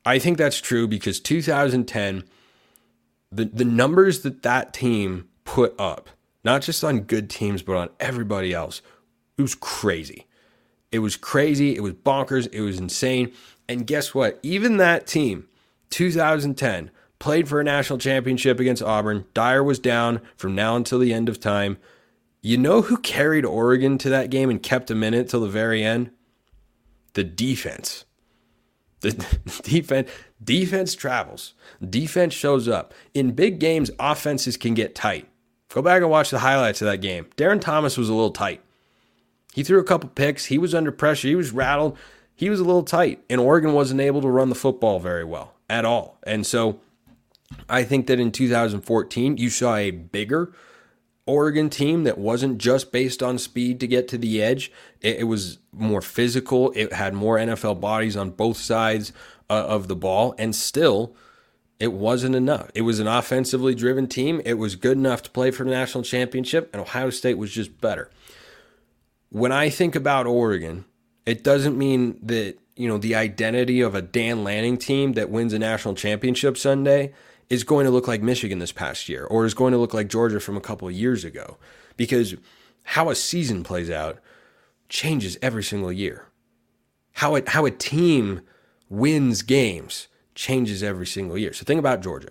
I 0.06 0.18
think 0.18 0.38
that's 0.38 0.60
true 0.60 0.86
because 0.86 1.18
2010 1.18 2.24
the 3.32 3.46
the 3.46 3.64
numbers 3.64 4.20
that 4.20 4.42
that 4.42 4.72
team 4.72 5.28
put 5.44 5.74
up, 5.78 6.08
not 6.44 6.62
just 6.62 6.84
on 6.84 7.00
good 7.00 7.28
teams 7.28 7.62
but 7.62 7.76
on 7.76 7.88
everybody 7.98 8.52
else 8.52 8.80
it 9.36 9.42
was 9.42 9.54
crazy. 9.54 10.26
It 10.92 11.00
was 11.00 11.16
crazy. 11.16 11.74
It 11.74 11.82
was 11.82 11.94
bonkers. 11.94 12.48
It 12.52 12.60
was 12.60 12.78
insane. 12.78 13.32
And 13.68 13.86
guess 13.86 14.14
what? 14.14 14.38
Even 14.42 14.76
that 14.76 15.06
team, 15.06 15.48
2010, 15.90 16.90
played 17.18 17.48
for 17.48 17.60
a 17.60 17.64
national 17.64 17.98
championship 17.98 18.60
against 18.60 18.82
Auburn. 18.82 19.24
Dyer 19.34 19.64
was 19.64 19.78
down 19.78 20.20
from 20.36 20.54
now 20.54 20.76
until 20.76 20.98
the 20.98 21.12
end 21.12 21.28
of 21.28 21.40
time. 21.40 21.78
You 22.42 22.58
know 22.58 22.82
who 22.82 22.98
carried 22.98 23.44
Oregon 23.44 23.96
to 23.98 24.10
that 24.10 24.30
game 24.30 24.50
and 24.50 24.62
kept 24.62 24.90
in 24.90 25.02
it 25.02 25.30
till 25.30 25.40
the 25.40 25.48
very 25.48 25.82
end? 25.82 26.10
The 27.14 27.24
defense. 27.24 28.04
The 29.00 29.12
defense 29.62 30.10
defense 30.42 30.94
travels. 30.94 31.54
Defense 31.82 32.34
shows 32.34 32.68
up. 32.68 32.92
In 33.14 33.32
big 33.32 33.58
games, 33.58 33.90
offenses 33.98 34.56
can 34.56 34.74
get 34.74 34.94
tight. 34.94 35.26
Go 35.70 35.82
back 35.82 36.02
and 36.02 36.10
watch 36.10 36.30
the 36.30 36.40
highlights 36.40 36.82
of 36.82 36.86
that 36.86 36.98
game. 36.98 37.26
Darron 37.36 37.60
Thomas 37.60 37.96
was 37.96 38.08
a 38.08 38.14
little 38.14 38.30
tight. 38.30 38.60
He 39.54 39.62
threw 39.62 39.78
a 39.78 39.84
couple 39.84 40.08
picks. 40.08 40.46
He 40.46 40.58
was 40.58 40.74
under 40.74 40.90
pressure. 40.90 41.28
He 41.28 41.36
was 41.36 41.52
rattled. 41.52 41.96
He 42.34 42.50
was 42.50 42.58
a 42.58 42.64
little 42.64 42.82
tight, 42.82 43.22
and 43.30 43.40
Oregon 43.40 43.72
wasn't 43.72 44.00
able 44.00 44.20
to 44.22 44.28
run 44.28 44.48
the 44.48 44.56
football 44.56 44.98
very 44.98 45.22
well 45.22 45.54
at 45.70 45.84
all. 45.84 46.18
And 46.24 46.44
so 46.44 46.80
I 47.68 47.84
think 47.84 48.08
that 48.08 48.18
in 48.18 48.32
2014, 48.32 49.36
you 49.36 49.50
saw 49.50 49.76
a 49.76 49.92
bigger 49.92 50.52
Oregon 51.24 51.70
team 51.70 52.02
that 52.02 52.18
wasn't 52.18 52.58
just 52.58 52.90
based 52.90 53.22
on 53.22 53.38
speed 53.38 53.78
to 53.78 53.86
get 53.86 54.08
to 54.08 54.18
the 54.18 54.42
edge. 54.42 54.72
It, 55.00 55.20
it 55.20 55.24
was 55.24 55.58
more 55.72 56.02
physical. 56.02 56.72
It 56.74 56.92
had 56.92 57.14
more 57.14 57.38
NFL 57.38 57.80
bodies 57.80 58.16
on 58.16 58.30
both 58.30 58.56
sides 58.56 59.12
uh, 59.48 59.52
of 59.68 59.86
the 59.86 59.94
ball, 59.94 60.34
and 60.36 60.52
still, 60.52 61.14
it 61.78 61.92
wasn't 61.92 62.34
enough. 62.34 62.72
It 62.74 62.82
was 62.82 62.98
an 62.98 63.06
offensively 63.06 63.76
driven 63.76 64.08
team. 64.08 64.42
It 64.44 64.54
was 64.54 64.74
good 64.74 64.98
enough 64.98 65.22
to 65.22 65.30
play 65.30 65.52
for 65.52 65.62
the 65.62 65.70
national 65.70 66.02
championship, 66.02 66.70
and 66.72 66.82
Ohio 66.82 67.10
State 67.10 67.38
was 67.38 67.52
just 67.52 67.80
better 67.80 68.10
when 69.34 69.50
I 69.50 69.68
think 69.68 69.96
about 69.96 70.28
Oregon, 70.28 70.84
it 71.26 71.42
doesn't 71.42 71.76
mean 71.76 72.20
that, 72.22 72.56
you 72.76 72.86
know, 72.86 72.98
the 72.98 73.16
identity 73.16 73.80
of 73.80 73.96
a 73.96 74.00
Dan 74.00 74.44
Lanning 74.44 74.78
team 74.78 75.14
that 75.14 75.28
wins 75.28 75.52
a 75.52 75.58
national 75.58 75.96
championship 75.96 76.56
Sunday 76.56 77.12
is 77.50 77.64
going 77.64 77.84
to 77.84 77.90
look 77.90 78.06
like 78.06 78.22
Michigan 78.22 78.60
this 78.60 78.70
past 78.70 79.08
year 79.08 79.24
or 79.24 79.44
is 79.44 79.52
going 79.52 79.72
to 79.72 79.78
look 79.78 79.92
like 79.92 80.06
Georgia 80.06 80.38
from 80.38 80.56
a 80.56 80.60
couple 80.60 80.86
of 80.86 80.94
years 80.94 81.24
ago 81.24 81.56
because 81.96 82.36
how 82.84 83.10
a 83.10 83.16
season 83.16 83.64
plays 83.64 83.90
out 83.90 84.20
changes 84.88 85.36
every 85.42 85.64
single 85.64 85.90
year. 85.90 86.28
How 87.14 87.34
it 87.34 87.48
how 87.48 87.66
a 87.66 87.72
team 87.72 88.40
wins 88.88 89.42
games 89.42 90.06
changes 90.36 90.80
every 90.80 91.08
single 91.08 91.36
year. 91.36 91.52
So 91.52 91.64
think 91.64 91.80
about 91.80 92.02
Georgia. 92.02 92.30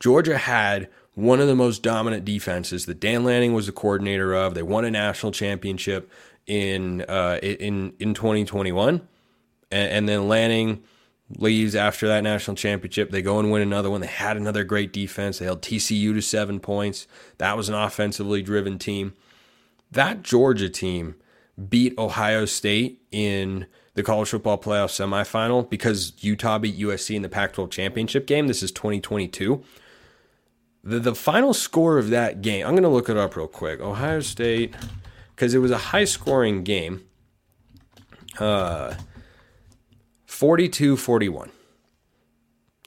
Georgia 0.00 0.36
had 0.36 0.90
one 1.16 1.40
of 1.40 1.48
the 1.48 1.56
most 1.56 1.82
dominant 1.82 2.26
defenses 2.26 2.84
that 2.84 3.00
Dan 3.00 3.24
Lanning 3.24 3.54
was 3.54 3.64
the 3.64 3.72
coordinator 3.72 4.34
of. 4.34 4.54
They 4.54 4.62
won 4.62 4.84
a 4.84 4.90
national 4.90 5.32
championship 5.32 6.10
in 6.46 7.02
uh, 7.08 7.40
in 7.42 7.94
in 7.98 8.12
2021, 8.12 9.00
and, 9.70 9.90
and 9.90 10.08
then 10.08 10.28
Lanning 10.28 10.84
leaves 11.30 11.74
after 11.74 12.06
that 12.06 12.22
national 12.22 12.54
championship. 12.54 13.10
They 13.10 13.22
go 13.22 13.38
and 13.38 13.50
win 13.50 13.62
another 13.62 13.90
one. 13.90 14.02
They 14.02 14.06
had 14.06 14.36
another 14.36 14.62
great 14.62 14.92
defense. 14.92 15.38
They 15.38 15.46
held 15.46 15.62
TCU 15.62 16.12
to 16.12 16.20
seven 16.20 16.60
points. 16.60 17.06
That 17.38 17.56
was 17.56 17.70
an 17.70 17.74
offensively 17.74 18.42
driven 18.42 18.78
team. 18.78 19.14
That 19.90 20.22
Georgia 20.22 20.68
team 20.68 21.14
beat 21.70 21.98
Ohio 21.98 22.44
State 22.44 23.00
in 23.10 23.66
the 23.94 24.02
college 24.02 24.28
football 24.28 24.58
playoff 24.58 24.90
semifinal 24.90 25.68
because 25.68 26.12
Utah 26.20 26.58
beat 26.58 26.78
USC 26.78 27.16
in 27.16 27.22
the 27.22 27.30
Pac 27.30 27.54
12 27.54 27.70
championship 27.70 28.26
game. 28.26 28.48
This 28.48 28.62
is 28.62 28.70
2022. 28.70 29.64
The, 30.86 31.00
the 31.00 31.16
final 31.16 31.52
score 31.52 31.98
of 31.98 32.10
that 32.10 32.42
game, 32.42 32.64
I'm 32.64 32.74
going 32.74 32.84
to 32.84 32.88
look 32.88 33.08
it 33.08 33.16
up 33.16 33.34
real 33.34 33.48
quick. 33.48 33.80
Ohio 33.80 34.20
State, 34.20 34.72
because 35.34 35.52
it 35.52 35.58
was 35.58 35.72
a 35.72 35.78
high 35.78 36.04
scoring 36.04 36.62
game. 36.62 37.04
Uh, 38.38 38.94
42 40.26 40.96
41. 40.96 41.50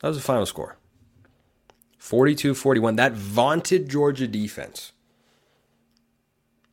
That 0.02 0.08
was 0.08 0.18
the 0.18 0.24
final 0.24 0.46
score. 0.46 0.78
42 1.98 2.54
41. 2.56 2.96
That 2.96 3.12
vaunted 3.12 3.90
Georgia 3.90 4.28
defense. 4.28 4.94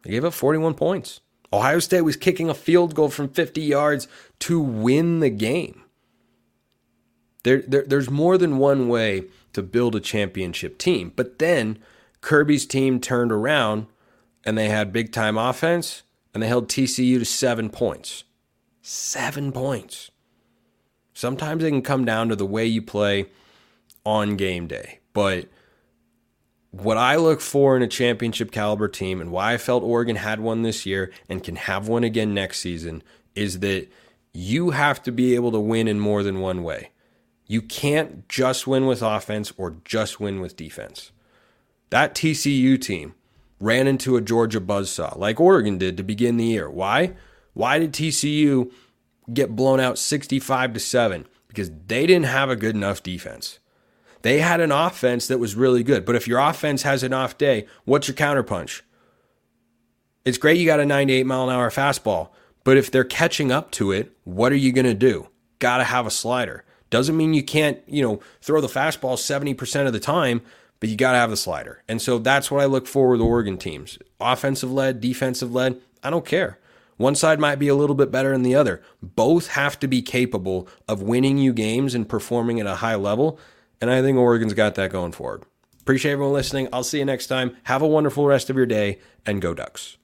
They 0.03 0.13
gave 0.13 0.25
up 0.25 0.33
41 0.33 0.75
points. 0.75 1.23
Ohio 1.53 1.81
State 1.81 2.03
was 2.03 2.15
kicking 2.15 2.49
a 2.49 2.55
field 2.55 2.95
goal 2.95 3.09
from 3.09 3.31
50 3.31 3.61
yards 3.63 4.07
to 4.41 4.61
win 4.61 5.19
the 5.19 5.31
game. 5.31 5.83
There, 7.43 7.63
there, 7.67 7.85
there's 7.85 8.11
more 8.11 8.39
than 8.39 8.59
one 8.59 8.89
way 8.89 9.25
to 9.57 9.63
build 9.63 9.97
a 9.97 10.01
championship 10.01 10.77
team. 10.77 11.11
But 11.17 11.39
then 11.39 11.79
Kirby's 12.21 12.67
team 12.67 13.01
turned 13.01 13.33
around 13.33 13.87
and 14.45 14.57
they 14.57 14.69
had 14.69 14.93
big 14.93 15.13
time 15.13 15.39
offense 15.39 16.03
and 16.35 16.43
they 16.43 16.47
held 16.47 16.69
TCU 16.69 17.19
to 17.19 17.25
seven 17.25 17.71
points. 17.71 18.25
Seven 18.83 19.53
points. 19.53 20.11
Sometimes 21.15 21.65
it 21.65 21.71
can 21.71 21.81
come 21.81 22.05
down 22.05 22.29
to 22.29 22.37
the 22.37 22.45
way 22.45 22.67
you 22.67 22.83
play 22.83 23.31
on 24.05 24.37
game 24.37 24.67
day. 24.67 25.01
But 25.15 25.49
what 26.71 26.99
I 26.99 27.17
look 27.17 27.41
for 27.41 27.79
in 27.79 27.83
a 27.83 27.89
championship 27.89 28.53
caliber 28.53 28.89
team 28.89 29.23
and 29.23 29.33
why 29.33 29.55
I 29.55 29.57
felt 29.57 29.83
Oregon 29.83 30.17
had 30.17 30.39
one 30.39 30.61
this 30.61 30.85
year 30.85 31.11
and 31.31 31.43
can 31.43 31.57
have 31.57 31.89
one 31.89 32.05
again 32.05 32.35
next 32.35 32.61
season 32.61 33.03
is 33.35 33.61
that 33.61 33.89
you 34.35 34.73
have 34.73 35.03
to 35.05 35.13
be 35.13 35.35
able 35.35 35.53
to 35.53 35.61
win 35.61 35.89
in 35.89 35.99
more 35.99 36.23
than 36.23 36.41
one 36.41 36.63
way. 36.63 36.91
You 37.47 37.63
can't 37.63 38.29
just 38.29 38.67
win 38.67 38.87
with 38.87 39.03
offense 39.03 39.53
or 39.57 39.77
just 39.85 40.19
win 40.19 40.41
with 40.41 40.57
defense. 40.57 41.13
That 41.91 42.15
TCU 42.15 42.81
team 42.81 43.15
ran 43.61 43.87
into 43.87 44.17
a 44.17 44.21
Georgia 44.21 44.61
buzzsaw 44.61 45.17
like 45.17 45.41
Oregon 45.41 45.79
did 45.79 45.97
to 45.97 46.03
begin 46.03 46.37
the 46.37 46.45
year. 46.45 46.69
Why? 46.69 47.15
Why 47.55 47.79
did 47.79 47.93
TCU 47.93 48.71
get 49.33 49.57
blown 49.57 49.81
out 49.81 49.99
65 49.99 50.75
to 50.75 50.81
7? 50.81 51.27
Because 51.49 51.71
they 51.87 52.07
didn't 52.07 52.27
have 52.27 52.51
a 52.51 52.57
good 52.57 52.75
enough 52.75 53.03
defense. 53.03 53.61
They 54.23 54.41
had 54.41 54.61
an 54.61 54.73
offense 54.73 55.29
that 55.29 55.39
was 55.39 55.55
really 55.55 55.85
good. 55.85 56.05
But 56.05 56.17
if 56.17 56.27
your 56.27 56.41
offense 56.41 56.83
has 56.83 57.03
an 57.03 57.13
off 57.13 57.39
day, 57.39 57.67
what's 57.85 58.09
your 58.09 58.17
counterpunch? 58.17 58.83
It's 60.25 60.39
great 60.39 60.59
you 60.59 60.67
got 60.67 60.81
a 60.81 60.85
98 60.85 61.25
mile 61.25 61.49
an 61.49 61.55
hour 61.55 61.71
fastball, 61.71 62.31
but 62.65 62.77
if 62.77 62.91
they're 62.91 63.05
catching 63.05 63.53
up 63.53 63.71
to 63.73 63.93
it, 63.93 64.11
what 64.25 64.51
are 64.51 64.57
you 64.57 64.73
going 64.73 64.87
to 64.87 64.95
do? 64.95 65.29
Got 65.61 65.79
to 65.79 65.85
have 65.85 66.05
a 66.05 66.11
slider. 66.11 66.65
Doesn't 66.91 67.17
mean 67.17 67.35
you 67.35 67.43
can't, 67.43 67.81
you 67.87 68.03
know, 68.03 68.21
throw 68.41 68.61
the 68.61 68.69
fastball 68.69 69.17
70% 69.17 69.87
of 69.87 69.93
the 69.93 70.01
time, 70.01 70.43
but 70.81 70.89
you 70.89 70.97
got 70.97 71.13
to 71.13 71.19
have 71.19 71.31
the 71.31 71.37
slider. 71.37 71.83
And 71.89 72.01
so 72.01 72.19
that's 72.19 72.51
what 72.51 72.63
I 72.63 72.67
look 72.67 72.87
for 72.87 73.09
with 73.09 73.21
Oregon 73.21 73.59
teams. 73.59 73.99
Offensive 74.21 74.73
led, 74.73 75.01
defensive 75.01 75.53
led, 75.53 75.81
I 76.03 76.11
don't 76.11 76.25
care. 76.25 76.59
One 76.97 77.15
side 77.15 77.41
might 77.41 77.57
be 77.57 77.69
a 77.69 77.75
little 77.75 77.97
bit 77.97 78.11
better 78.11 78.33
than 78.33 78.43
the 78.43 78.55
other. 78.55 78.83
Both 79.03 79.49
have 79.49 79.79
to 79.81 79.89
be 79.89 80.01
capable 80.01 80.69
of 80.89 81.03
winning 81.03 81.37
you 81.39 81.53
games 81.53 81.95
and 81.95 82.09
performing 82.09 82.59
at 82.61 82.67
a 82.67 82.77
high 82.77 82.95
level. 82.95 83.39
And 83.81 83.91
I 83.91 84.01
think 84.01 84.17
Oregon's 84.17 84.55
got 84.55 84.77
that 84.77 84.93
going 84.93 85.13
forward. 85.13 85.45
Appreciate 85.81 86.13
everyone 86.13 86.33
listening. 86.33 86.69
I'll 86.73 86.85
see 86.85 86.99
you 86.99 87.05
next 87.05 87.27
time. 87.27 87.57
Have 87.65 87.83
a 87.83 87.87
wonderful 87.87 88.27
rest 88.27 88.49
of 88.49 88.57
your 88.57 88.67
day 88.67 88.99
and 89.27 89.43
go 89.43 89.53
Ducks. 89.53 89.99